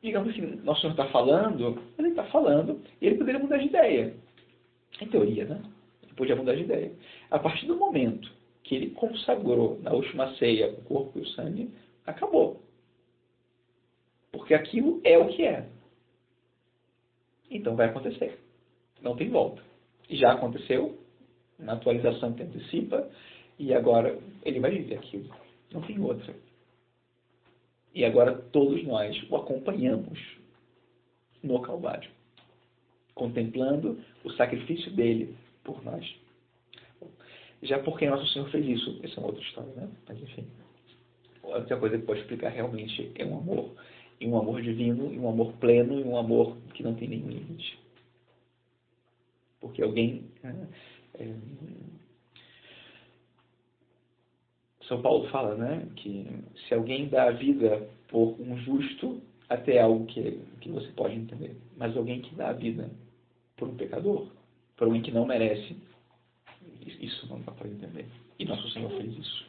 [0.04, 4.14] Digamos que nosso Senhor está falando, ele está falando, e ele poderia mudar de ideia.
[5.02, 5.62] Em teoria, né?
[6.04, 6.92] Ele podia mudar de ideia.
[7.32, 8.30] A partir do momento
[8.64, 11.70] que ele consagrou na última ceia o corpo e o sangue,
[12.08, 12.62] acabou.
[14.32, 15.68] Porque aquilo é o que é.
[17.52, 18.40] Então vai acontecer.
[19.02, 19.62] Não tem volta.
[20.10, 20.98] Já aconteceu,
[21.60, 23.10] na atualização que antecipa,
[23.60, 25.34] e agora ele vai viver aquilo.
[25.72, 26.34] Não tem outra.
[27.94, 30.20] E agora todos nós o acompanhamos
[31.44, 32.10] no Calvário,
[33.14, 36.06] contemplando o sacrifício dele por nós.
[37.64, 39.90] Já porque nosso Senhor fez isso, essa é uma outra história, né?
[40.08, 40.48] Mas enfim,
[41.56, 43.72] outra coisa que pode explicar realmente é um amor,
[44.20, 47.30] e um amor divino, e um amor pleno, e um amor que não tem nenhum
[47.30, 47.80] limite.
[49.60, 50.26] Porque alguém.
[50.44, 50.68] Né,
[51.16, 51.34] é,
[54.88, 56.26] São Paulo fala, né, que
[56.66, 61.58] se alguém dá a vida por um justo, até algo que, que você pode entender.
[61.76, 62.90] Mas alguém que dá a vida
[63.58, 64.30] por um pecador,
[64.78, 65.76] por alguém que não merece,
[67.02, 68.06] isso não dá para entender.
[68.40, 69.46] E nosso Senhor fez isso.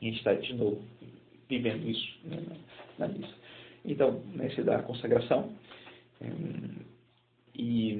[0.00, 0.82] E a gente está, de novo,
[1.48, 2.38] vivendo isso né,
[2.98, 3.34] na, missa.
[3.84, 5.52] Então, nesse da consagração,
[6.20, 6.76] hum,
[7.54, 7.98] e,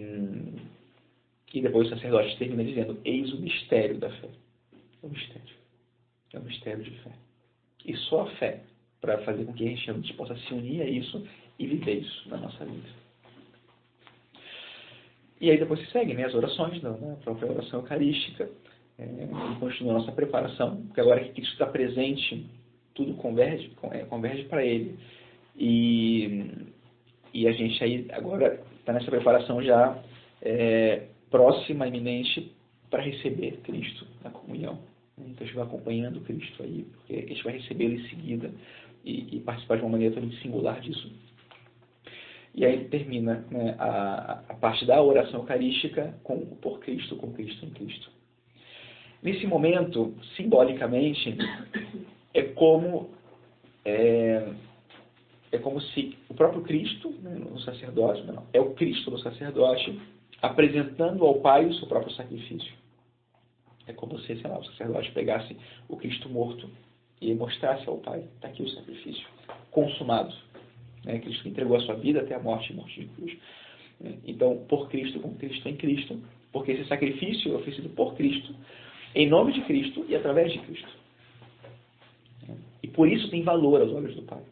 [1.54, 4.28] e depois o sacerdote termina dizendo: Eis o mistério da fé.
[5.02, 5.56] É um mistério.
[6.32, 7.12] É um mistério de fé.
[7.84, 8.62] E só a fé
[9.00, 11.26] para fazer com que a gente possa se unir a isso
[11.58, 12.88] e viver isso na nossa vida.
[15.40, 18.50] E aí depois se seguem né, as orações, não, né, a própria oração eucarística,
[18.98, 22.46] e continua a nossa preparação, porque agora que Cristo está presente,
[22.94, 24.98] tudo converge, é, converge para Ele.
[25.56, 26.66] E,
[27.32, 30.02] e a gente aí agora está nessa preparação já
[30.42, 32.52] é, próxima, iminente,
[32.90, 34.80] para receber Cristo na comunhão.
[35.16, 38.50] Então a gente vai acompanhando Cristo aí, porque a gente vai recebê-lo em seguida
[39.04, 41.12] e, e participar de uma maneira também singular disso.
[42.54, 47.64] E aí termina né, a, a, parte da oração eucarística com por Cristo, com Cristo
[47.64, 48.17] em Cristo.
[49.22, 51.36] Nesse momento, simbolicamente,
[52.32, 53.10] é como
[53.84, 54.52] é,
[55.50, 59.98] é como se o próprio Cristo, né, no sacerdote, não, é o Cristo no sacerdote
[60.42, 62.72] apresentando ao Pai o seu próprio sacrifício.
[63.86, 65.56] É como se, sei lá, o sacerdote pegasse
[65.88, 66.70] o Cristo morto
[67.20, 69.26] e mostrasse ao Pai, está aqui o sacrifício
[69.70, 70.34] consumado.
[71.04, 71.18] Né?
[71.18, 73.36] Cristo entregou a sua vida até a morte e morte de cruz.
[74.24, 76.20] Então, por Cristo, com Cristo em Cristo,
[76.52, 78.54] porque esse sacrifício é oferecido por Cristo,
[79.14, 80.98] em nome de Cristo e através de Cristo.
[82.82, 84.42] E por isso tem valor aos olhos do Pai.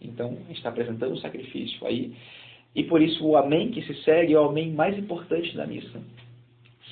[0.00, 2.14] Então, está apresentando o sacrifício aí.
[2.74, 6.02] E por isso o amém que se segue é o amém mais importante da missa.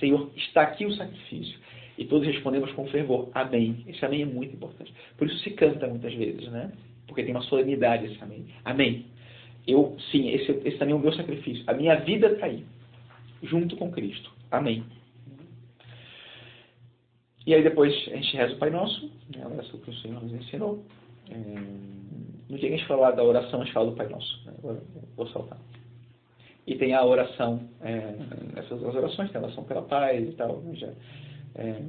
[0.00, 1.58] Senhor, está aqui o sacrifício.
[1.96, 3.84] E todos respondemos com fervor, amém.
[3.86, 4.92] Esse amém é muito importante.
[5.16, 6.72] Por isso se canta muitas vezes, né?
[7.06, 8.46] Porque tem uma solenidade esse amém.
[8.64, 9.06] Amém.
[9.66, 11.62] Eu, sim, esse, esse também é o meu sacrifício.
[11.66, 12.64] A minha vida está aí.
[13.42, 14.32] junto com Cristo.
[14.50, 14.84] Amém.
[17.46, 20.22] E aí depois a gente reza o Pai Nosso, né, a oração que o Senhor
[20.22, 20.84] nos ensinou.
[21.30, 21.34] É,
[22.48, 24.44] no dia que a gente falar da oração, a gente fala do Pai Nosso.
[24.46, 24.82] Né, agora
[25.16, 25.58] vou saltar.
[26.66, 28.14] E tem a oração, é,
[28.56, 30.88] essas as orações, tem a oração pela paz e tal, né, já,
[31.56, 31.82] é,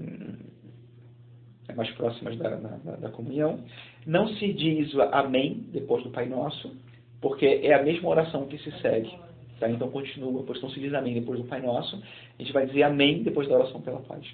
[1.69, 3.63] é mais próximas da, da, da, comunhão.
[4.05, 6.75] Não se diz amém depois do Pai Nosso,
[7.21, 9.17] porque é a mesma oração que se segue.
[9.59, 9.69] Tá?
[9.69, 11.95] Então continua, pois não se diz amém depois do Pai Nosso,
[12.37, 14.25] a gente vai dizer amém depois da oração pela paz.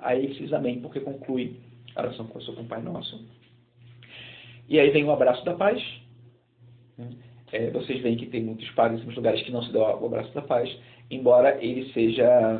[0.00, 1.56] Aí diz amém, porque conclui
[1.94, 3.24] a oração com o Pai Nosso.
[4.68, 5.82] E aí vem o abraço da paz.
[6.96, 7.10] Né?
[7.52, 10.32] É, vocês veem que tem muitos padres muitos lugares que não se dá o abraço
[10.32, 10.74] da paz,
[11.10, 12.58] embora ele seja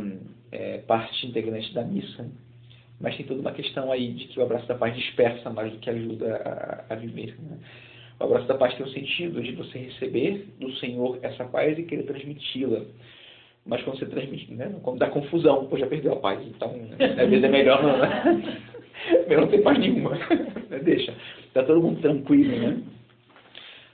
[0.51, 2.31] é, parte integrante da missa.
[3.01, 5.79] Mas tem toda uma questão aí de que o abraço da paz dispersa mais do
[5.79, 7.35] que ajuda a, a viver.
[7.41, 7.59] Né?
[8.21, 11.83] O abraço da paz tem o sentido de você receber do Senhor essa paz e
[11.83, 12.85] querer transmiti-la.
[13.65, 14.75] Mas quando você transmite, né?
[14.83, 16.41] Como dá confusão, pô, já perdeu a paz.
[16.47, 18.61] Então, às vezes é melhor não, né?
[19.29, 20.19] melhor não ter paz nenhuma.
[20.83, 21.15] Deixa.
[21.47, 22.83] Está todo mundo tranquilo, né?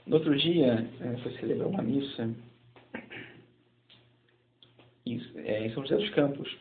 [0.07, 2.29] No outro dia, é, foi celebrar uma missa
[5.05, 6.57] em, é, em São José dos Campos.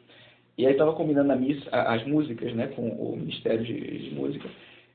[0.59, 4.51] E aí estava combinando a missa, as músicas, né, com o Ministério de, de Música.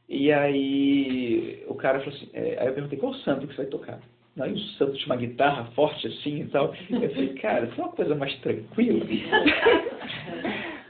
[0.10, 3.72] E aí o cara falou assim, é, aí eu perguntei, qual santo que você vai
[3.72, 4.00] tocar?
[4.40, 6.74] Aí o santo tinha uma guitarra forte assim e tal.
[6.90, 9.06] Eu falei, cara, isso é uma coisa mais tranquila.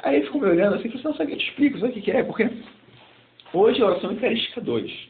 [0.03, 2.01] aí ele ficou me olhando assim, falou assim, não, sabe, eu te explico, sabe o
[2.01, 2.23] que é?
[2.23, 2.49] Porque
[3.53, 5.09] hoje a oração eucarística 2.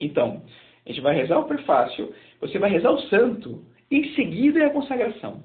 [0.00, 0.42] Então,
[0.86, 4.70] a gente vai rezar o prefácio, você vai rezar o santo, em seguida é a
[4.70, 5.42] consagração.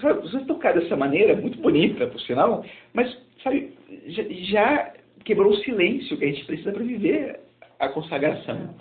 [0.00, 3.72] Você tocar dessa maneira, muito bonita, por sinal, mas, sabe,
[4.50, 4.92] já
[5.24, 7.38] quebrou o silêncio que a gente precisa para viver
[7.78, 8.74] a consagração.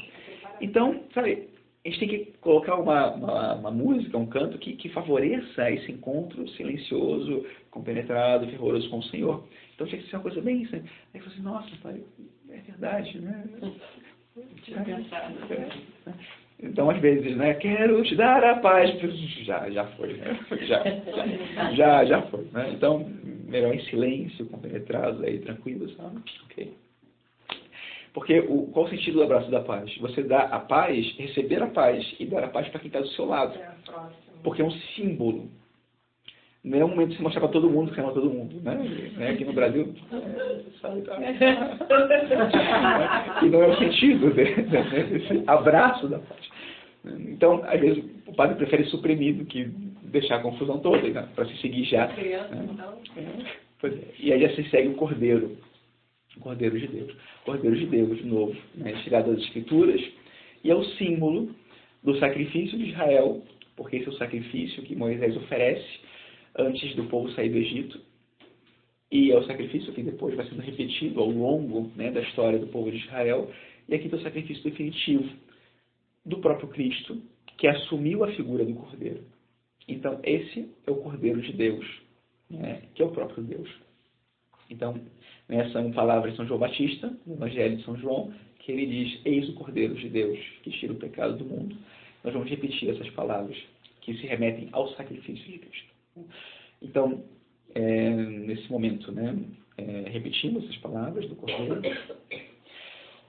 [0.59, 1.50] Então, sabe,
[1.83, 5.91] a gente tem que colocar uma, uma, uma música, um canto que, que, favoreça esse
[5.91, 9.43] encontro silencioso, compenetrado, fervoroso com o Senhor.
[9.73, 10.75] Então tinha que ser uma coisa bem isso.
[10.75, 10.81] Aí
[11.15, 12.03] eu falei assim, nossa, pai,
[12.49, 13.43] é verdade, né?
[16.61, 17.55] Então, às vezes, né?
[17.55, 18.91] Quero te dar a paz.
[19.43, 20.39] Já, já foi, né?
[20.67, 22.45] Já, já, já, já foi.
[22.51, 22.73] Né?
[22.75, 23.09] Então,
[23.47, 26.21] melhor em silêncio, compenetrados aí, tranquilos, sabe?
[26.45, 26.71] Ok.
[28.13, 29.95] Porque o, qual o sentido do abraço da paz?
[29.97, 33.07] Você dá a paz, receber a paz e dar a paz para quem está do
[33.09, 33.57] seu lado.
[34.43, 35.49] Porque é um símbolo
[36.63, 38.75] não é um momento de se mostrar para todo mundo que ama todo mundo, né?
[39.17, 39.31] né?
[39.31, 39.95] Aqui no Brasil,
[43.41, 46.39] e não é o sentido desse abraço da paz.
[47.03, 49.63] Então, às vezes, o padre prefere suprimir do que
[50.03, 51.27] deixar a confusão toda, né?
[51.35, 52.05] para se seguir já.
[52.07, 52.45] Né?
[53.17, 53.23] É.
[54.19, 55.57] E aí já se segue o Cordeiro,
[56.39, 57.15] Cordeiro de Deus.
[57.45, 58.93] Cordeiro de Deus, de novo, né?
[59.03, 60.01] tirado das Escrituras,
[60.63, 61.53] e é o símbolo
[62.03, 63.43] do sacrifício de Israel,
[63.75, 65.99] porque esse é o sacrifício que Moisés oferece
[66.57, 67.99] antes do povo sair do Egito.
[69.11, 72.67] E é o sacrifício que depois vai sendo repetido ao longo né, da história do
[72.67, 73.51] povo de Israel.
[73.89, 75.29] E aqui está o sacrifício definitivo
[76.25, 77.21] do próprio Cristo,
[77.57, 79.23] que assumiu a figura do Cordeiro.
[79.87, 81.85] Então, esse é o Cordeiro de Deus,
[82.49, 83.69] né, que é o próprio Deus.
[84.69, 85.01] Então,
[85.51, 89.49] nessa palavra de São João Batista, no Evangelho de São João, que ele diz: Eis
[89.49, 91.75] o Cordeiro de Deus, que tira o pecado do mundo.
[92.23, 93.57] Nós vamos repetir essas palavras
[93.99, 95.89] que se remetem ao sacrifício de Cristo.
[96.81, 97.23] Então,
[97.75, 99.37] é, nesse momento, né,
[99.77, 101.81] é, repetimos essas palavras do Cordeiro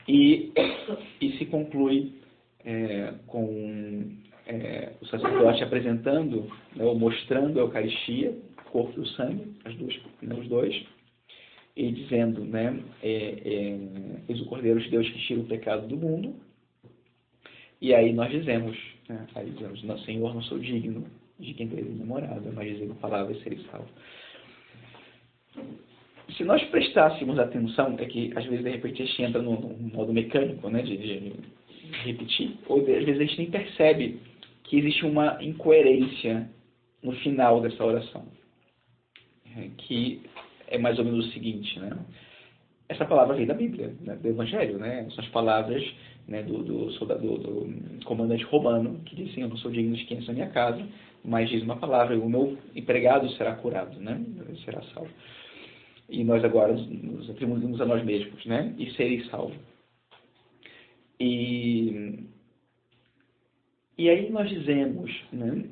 [0.08, 0.52] e,
[1.20, 2.12] e se conclui
[2.64, 4.12] é, com
[4.46, 8.30] é, o sacerdote apresentando né, ou mostrando a Eucaristia,
[8.66, 10.84] o corpo e o sangue, as duas, né, os dois,
[11.76, 13.78] e dizendo, né, é,
[14.28, 16.34] é, o Cordeiro de Deus que tira o pecado do mundo.
[17.80, 18.76] E aí nós dizemos,
[19.08, 21.06] né, aí dizemos, Senhor, não sou digno
[21.40, 23.88] de quem teve namorada, mas dizendo palavras seria salvo.
[26.36, 29.88] Se nós prestássemos atenção, é que às vezes de repente a gente entra no, no
[29.94, 31.32] modo mecânico, né, de, de
[32.04, 34.20] repetir, ou às vezes a gente nem percebe
[34.64, 36.48] que existe uma incoerência
[37.02, 38.24] no final dessa oração,
[39.56, 40.22] é, que
[40.72, 41.96] é mais ou menos o seguinte, né?
[42.88, 45.06] Essa palavra vem da Bíblia, né, do Evangelho, né?
[45.10, 45.82] São as palavras
[46.26, 50.18] né, do, do, soldado, do comandante romano, que disse, eu não sou digno de quem
[50.18, 50.82] é a minha casa,
[51.24, 54.20] mas diz uma palavra, o meu empregado será curado, né?
[54.64, 55.10] será salvo.
[56.08, 58.74] E nós agora nos atribuímos a nós mesmos, né?
[58.78, 59.54] E serei salvo.
[61.18, 62.26] E,
[63.96, 65.64] e aí nós dizemos, né?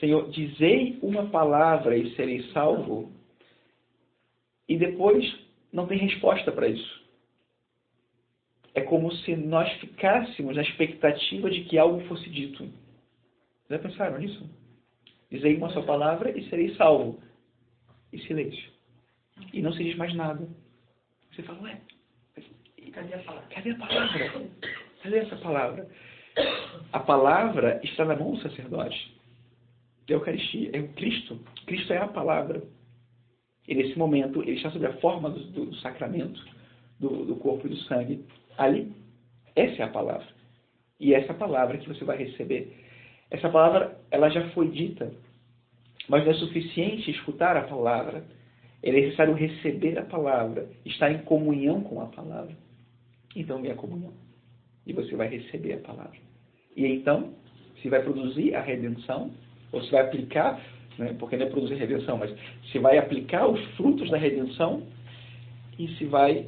[0.00, 3.12] Senhor, dizei uma palavra e serei salvo,
[4.68, 5.24] e depois
[5.72, 7.08] não tem resposta para isso.
[8.74, 12.68] É como se nós ficássemos na expectativa de que algo fosse dito.
[13.68, 14.48] Já pensaram nisso?
[15.30, 17.20] Dizei uma só palavra e serei salvo.
[18.12, 18.70] E silêncio.
[19.52, 20.48] E não se diz mais nada.
[21.32, 21.80] Você fala, ué,
[22.92, 23.48] Cadê a palavra?
[23.50, 24.50] cadê a palavra?
[25.02, 25.88] Cadê essa palavra?
[26.92, 29.16] A palavra está na mão do sacerdote.
[30.08, 31.38] É a Eucaristia, é o Cristo.
[31.66, 32.62] Cristo é a palavra.
[33.68, 36.42] E nesse momento, ele está sob a forma do, do sacramento,
[36.98, 38.24] do, do corpo e do sangue.
[38.56, 38.90] Ali,
[39.54, 40.26] essa é a palavra.
[40.98, 42.74] E essa é a palavra que você vai receber.
[43.30, 45.12] Essa palavra, ela já foi dita,
[46.08, 48.24] mas não é suficiente escutar a palavra.
[48.82, 52.56] É necessário receber a palavra, estar em comunhão com a palavra.
[53.36, 54.14] Então vem a comunhão.
[54.86, 56.18] E você vai receber a palavra.
[56.74, 57.34] E então,
[57.82, 59.30] se vai produzir a redenção,
[59.70, 60.58] ou se vai aplicar,
[60.98, 62.34] né, porque não é produzir redenção, mas
[62.72, 64.82] se vai aplicar os frutos da redenção
[65.78, 66.46] e se vai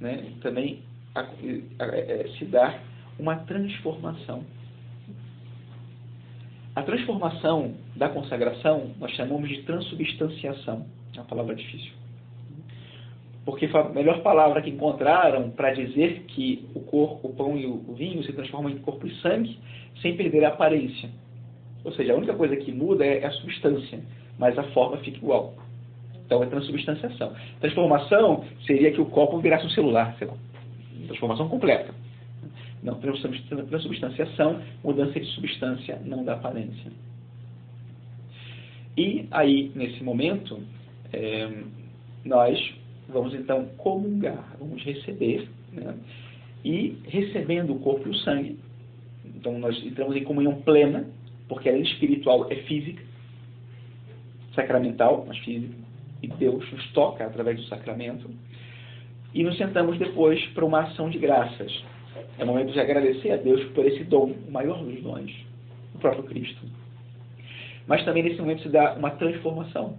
[0.00, 0.82] né, também
[1.78, 2.82] é, se dar
[3.18, 4.44] uma transformação.
[6.74, 10.86] A transformação da consagração nós chamamos de transubstanciação.
[11.14, 11.92] É uma palavra difícil.
[13.46, 17.94] Porque a melhor palavra que encontraram para dizer que o corpo, o pão e o
[17.94, 19.58] vinho se transformam em corpo e sangue
[20.02, 21.08] sem perder a aparência.
[21.86, 24.00] Ou seja, a única coisa que muda é a substância,
[24.36, 25.54] mas a forma fica igual.
[26.26, 27.32] Então é transubstanciação.
[27.60, 30.34] Transformação seria que o copo virasse um celular, sei lá.
[31.06, 31.94] Transformação completa.
[32.82, 36.90] Não, transubstanciação, mudança de substância, não da aparência.
[38.96, 40.60] E aí, nesse momento,
[41.12, 41.48] é,
[42.24, 42.74] nós
[43.08, 45.94] vamos então comungar, vamos receber, né?
[46.64, 48.58] e recebendo o corpo e o sangue,
[49.24, 51.06] então nós entramos em comunhão plena,
[51.48, 53.02] porque a espiritual é física,
[54.54, 55.74] sacramental, mas física,
[56.22, 58.30] e Deus nos toca através do sacramento,
[59.34, 61.84] e nos sentamos depois para uma ação de graças.
[62.38, 65.30] É o momento de agradecer a Deus por esse dom, o maior dos dons,
[65.94, 66.64] o próprio Cristo.
[67.86, 69.98] Mas também nesse momento se dá uma transformação.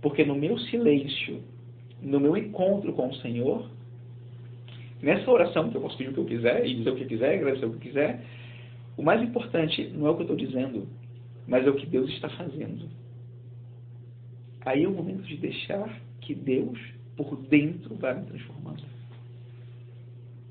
[0.00, 1.42] Porque no meu silêncio,
[2.00, 3.68] no meu encontro com o Senhor,
[5.02, 7.08] nessa oração, que eu posso pedir o que eu quiser, e dizer o que eu
[7.08, 8.24] quiser, agradecer o que eu quiser,
[8.96, 10.88] o mais importante não é o que eu estou dizendo,
[11.46, 12.88] mas é o que Deus está fazendo.
[14.64, 16.78] Aí é o momento de deixar que Deus,
[17.16, 18.82] por dentro, vai me transformando.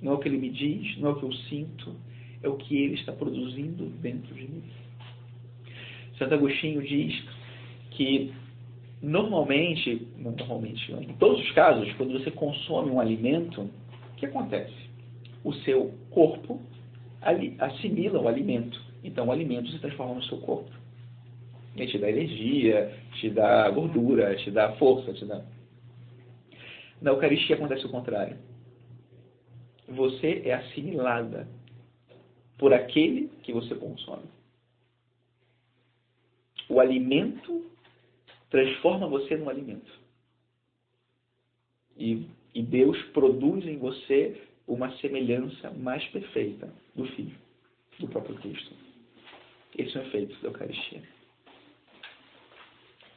[0.01, 1.95] Não é o que Ele me diz, não é o que eu sinto,
[2.41, 4.63] é o que Ele está produzindo dentro de mim.
[6.17, 7.23] Santo Agostinho diz
[7.91, 8.31] que
[9.01, 14.73] normalmente, normalmente, em todos os casos, quando você consome um alimento, o que acontece?
[15.43, 16.61] O seu corpo
[17.59, 18.79] assimila o alimento.
[19.03, 20.71] Então o alimento se transforma no seu corpo.
[21.75, 25.43] Ele te dá energia, te dá gordura, te dá força, te dá.
[27.01, 28.37] Na Eucaristia acontece o contrário.
[29.87, 31.47] Você é assimilada
[32.57, 34.23] por aquele que você consome.
[36.69, 37.65] O alimento
[38.49, 39.91] transforma você num alimento.
[41.97, 47.35] E, e Deus produz em você uma semelhança mais perfeita do Filho,
[47.99, 48.73] do próprio Cristo.
[49.77, 51.01] Esse é o efeito da Eucaristia.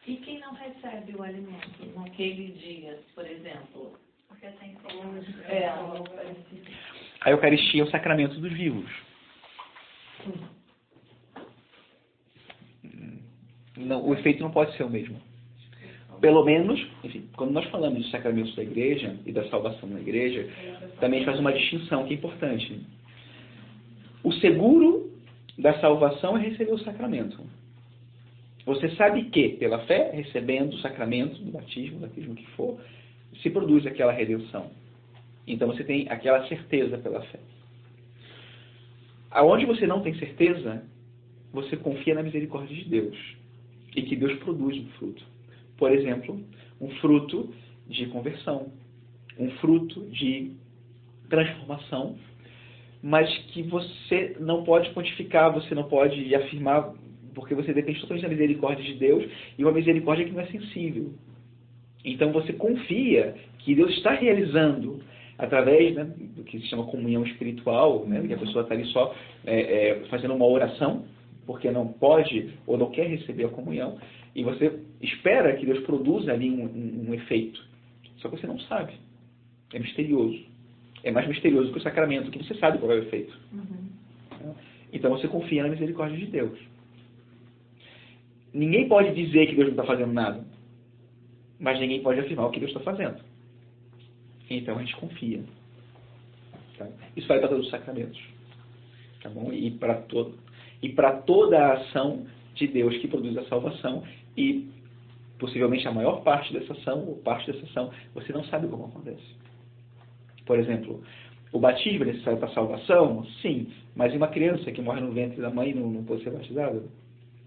[0.06, 3.98] E quem não recebe o alimento naquele dia, por exemplo?
[4.26, 5.18] Porque tem como.
[5.46, 5.68] É,
[7.20, 8.90] a Eucaristia é o sacramento dos vivos.
[13.76, 15.20] Não, o efeito não pode ser o mesmo.
[16.20, 20.48] Pelo menos, enfim, quando nós falamos dos sacramentos da igreja e da salvação na igreja,
[21.00, 22.80] também faz uma distinção que é importante.
[24.22, 25.12] O seguro
[25.58, 27.38] da salvação é receber o sacramento.
[28.64, 32.78] Você sabe que, pela fé, recebendo o sacramento do batismo, batismo que for,
[33.42, 34.70] se produz aquela redenção.
[35.46, 37.40] Então você tem aquela certeza pela fé.
[39.30, 40.82] Aonde você não tem certeza,
[41.52, 43.16] você confia na misericórdia de Deus
[43.96, 45.24] e que Deus produz um fruto.
[45.76, 46.42] Por exemplo,
[46.80, 47.52] um fruto
[47.86, 48.70] de conversão,
[49.38, 50.52] um fruto de
[51.28, 52.18] transformação,
[53.03, 56.92] mas que você não pode quantificar, você não pode afirmar,
[57.34, 59.24] porque você depende totalmente da misericórdia de Deus
[59.57, 61.12] e uma misericórdia que não é sensível.
[62.05, 65.01] Então você confia que Deus está realizando
[65.36, 66.05] através né,
[66.36, 69.14] do que se chama comunhão espiritual, né, que a pessoa está ali só
[69.46, 71.05] é, é, fazendo uma oração,
[71.46, 73.99] porque não pode ou não quer receber a comunhão,
[74.34, 77.64] e você espera que Deus produza ali um, um, um efeito.
[78.18, 78.92] Só que você não sabe.
[79.72, 80.47] É misterioso.
[81.03, 83.36] É mais misterioso que o sacramento, que você sabe qual é o efeito.
[83.53, 84.55] Uhum.
[84.92, 86.59] Então você confia na misericórdia de Deus.
[88.53, 90.44] Ninguém pode dizer que Deus não está fazendo nada.
[91.61, 93.18] Mas ninguém pode afirmar o que Deus está fazendo.
[94.49, 95.42] Então a gente confia.
[96.78, 96.86] Tá?
[97.16, 98.20] Isso vale para todos os sacramentos.
[99.22, 99.53] Tá bom?
[99.53, 100.38] E para todo,
[100.80, 104.05] e para toda a ação de Deus que produz a salvação
[104.36, 104.68] e
[105.38, 109.22] possivelmente a maior parte dessa ação, ou parte dessa ação, você não sabe como acontece.
[110.49, 111.03] Por exemplo,
[111.53, 113.22] o batismo é necessário para salvação?
[113.42, 113.70] Sim.
[113.94, 116.82] Mas uma criança que morre no ventre da mãe não, não pode ser batizada?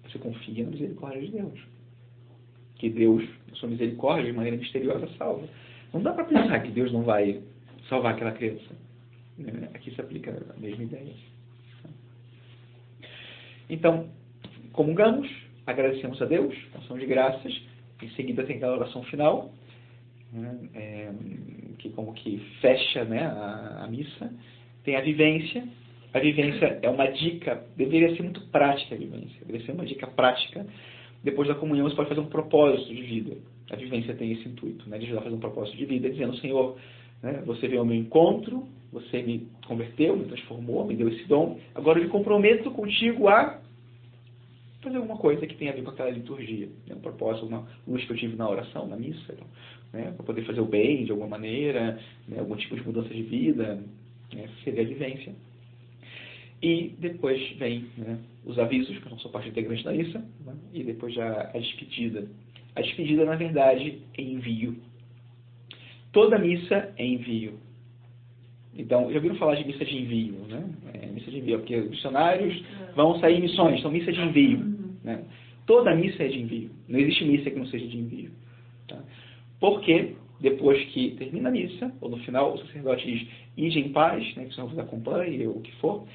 [0.07, 1.59] Você confia na misericórdia de Deus.
[2.75, 5.47] Que Deus, na sua misericórdia, de maneira misteriosa, salva.
[5.91, 7.41] Não dá para pensar que Deus não vai
[7.89, 8.69] salvar aquela criança.
[9.35, 9.69] Né?
[9.73, 11.13] Aqui se aplica a mesma ideia.
[13.67, 14.09] Então,
[14.73, 15.27] comungamos,
[15.65, 17.63] agradecemos a Deus, ação de graças,
[17.99, 19.51] em seguida tem aquela oração final,
[20.31, 20.57] né?
[20.73, 21.11] é,
[21.77, 24.31] que como que fecha né, a, a missa.
[24.83, 25.67] Tem a vivência.
[26.13, 30.07] A vivência é uma dica, deveria ser muito prática a vivência, deveria ser uma dica
[30.07, 30.65] prática.
[31.23, 33.37] Depois da comunhão você pode fazer um propósito de vida.
[33.69, 36.35] A vivência tem esse intuito, né, de ajudar a fazer um propósito de vida, dizendo,
[36.37, 36.77] Senhor,
[37.23, 41.57] né, você veio ao meu encontro, você me converteu, me transformou, me deu esse dom,
[41.73, 43.61] agora eu me comprometo contigo a
[44.81, 46.67] fazer alguma coisa que tenha a ver com aquela liturgia.
[46.87, 46.95] Né?
[46.95, 49.47] Um propósito, uma luz que eu tive na oração, na missa, então,
[49.93, 50.11] né?
[50.15, 52.39] para poder fazer o bem de alguma maneira, né?
[52.39, 53.83] algum tipo de mudança de vida,
[54.33, 54.49] né?
[54.63, 55.33] seria a vivência.
[56.61, 60.53] E depois vem né, os avisos, que não são parte integrante da missa, né?
[60.73, 62.27] e depois já a despedida.
[62.75, 64.77] A despedida, na verdade, é envio.
[66.11, 67.59] Toda missa é envio.
[68.77, 70.63] Então, já ouviram falar de missa de envio, né?
[70.93, 72.63] É, missa de envio, porque os missionários
[72.95, 74.59] vão sair em missões, então missa de envio.
[75.03, 75.23] Né?
[75.65, 76.69] Toda missa é de envio.
[76.87, 78.31] Não existe missa que não seja de envio.
[78.87, 79.01] Tá?
[79.61, 84.35] Porque, depois que termina a missa, ou no final, o sacerdote diz, ide em paz,
[84.35, 86.05] né, que o Senhor vos acompanhe, ou o que for,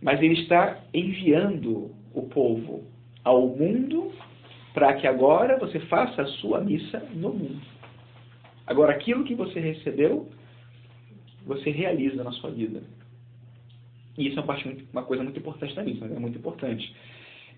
[0.00, 2.84] mas ele está enviando o povo
[3.22, 4.10] ao mundo
[4.72, 7.60] para que agora você faça a sua missa no mundo.
[8.66, 10.28] Agora, aquilo que você recebeu,
[11.46, 12.82] você realiza na sua vida.
[14.16, 14.56] E isso é uma,
[14.92, 16.94] uma coisa muito importante da missa, é muito importante.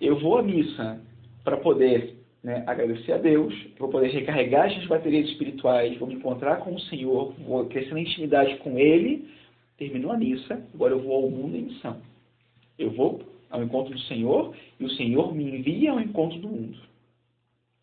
[0.00, 1.00] Eu vou à missa
[1.44, 2.15] para poder
[2.46, 6.80] né, agradecer a Deus, vou poder recarregar as baterias espirituais, vou me encontrar com o
[6.82, 9.28] Senhor, vou crescer na intimidade com Ele.
[9.76, 12.00] Terminou a missa, agora eu vou ao mundo em missão.
[12.78, 13.20] Eu vou
[13.50, 16.78] ao encontro do Senhor e o Senhor me envia ao encontro do mundo.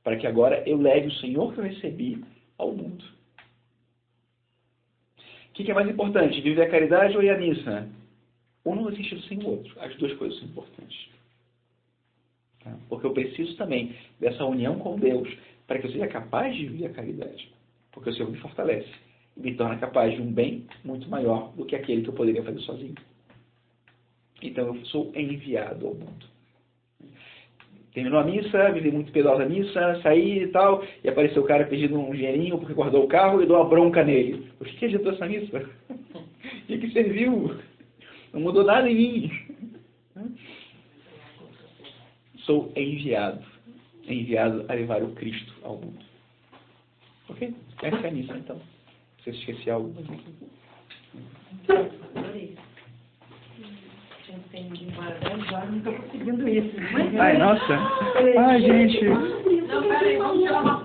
[0.01, 2.23] Para que agora eu leve o Senhor que eu recebi
[2.57, 3.03] ao mundo.
[5.49, 6.39] O que, que é mais importante?
[6.39, 7.89] Viver a caridade ou ir à missa?
[8.65, 9.77] Um não existe sem o outro.
[9.81, 11.09] As duas coisas são importantes.
[12.63, 12.75] Tá?
[12.89, 15.29] Porque eu preciso também dessa união com Deus
[15.67, 17.51] para que eu seja capaz de viver a caridade.
[17.91, 18.89] Porque o Senhor me fortalece
[19.35, 22.43] e me torna capaz de um bem muito maior do que aquele que eu poderia
[22.43, 22.95] fazer sozinho.
[24.41, 26.33] Então eu sou enviado ao mundo.
[27.93, 31.65] Terminou a missa, vivi muito piedosa a missa, saí e tal, e apareceu o cara
[31.65, 34.51] pedindo um dinheirinho porque guardou o carro e dou uma bronca nele.
[34.59, 35.69] O que adiantou essa missa?
[36.63, 37.59] O que, que serviu?
[38.31, 39.31] Não mudou nada em mim.
[42.43, 43.43] Sou enviado.
[44.07, 46.05] Enviado a levar o Cristo ao mundo.
[47.29, 47.53] Ok?
[47.81, 48.59] Essa é a missa, então.
[49.23, 49.93] Se eu esqueci algo.
[52.15, 52.57] Adorei.
[54.51, 56.75] Tem de embora 10 horas, não estou conseguindo isso.
[57.19, 57.73] Ai, nossa.
[58.37, 59.05] Ai, gente.
[59.05, 60.83] Não, peraí, vamos tirar uma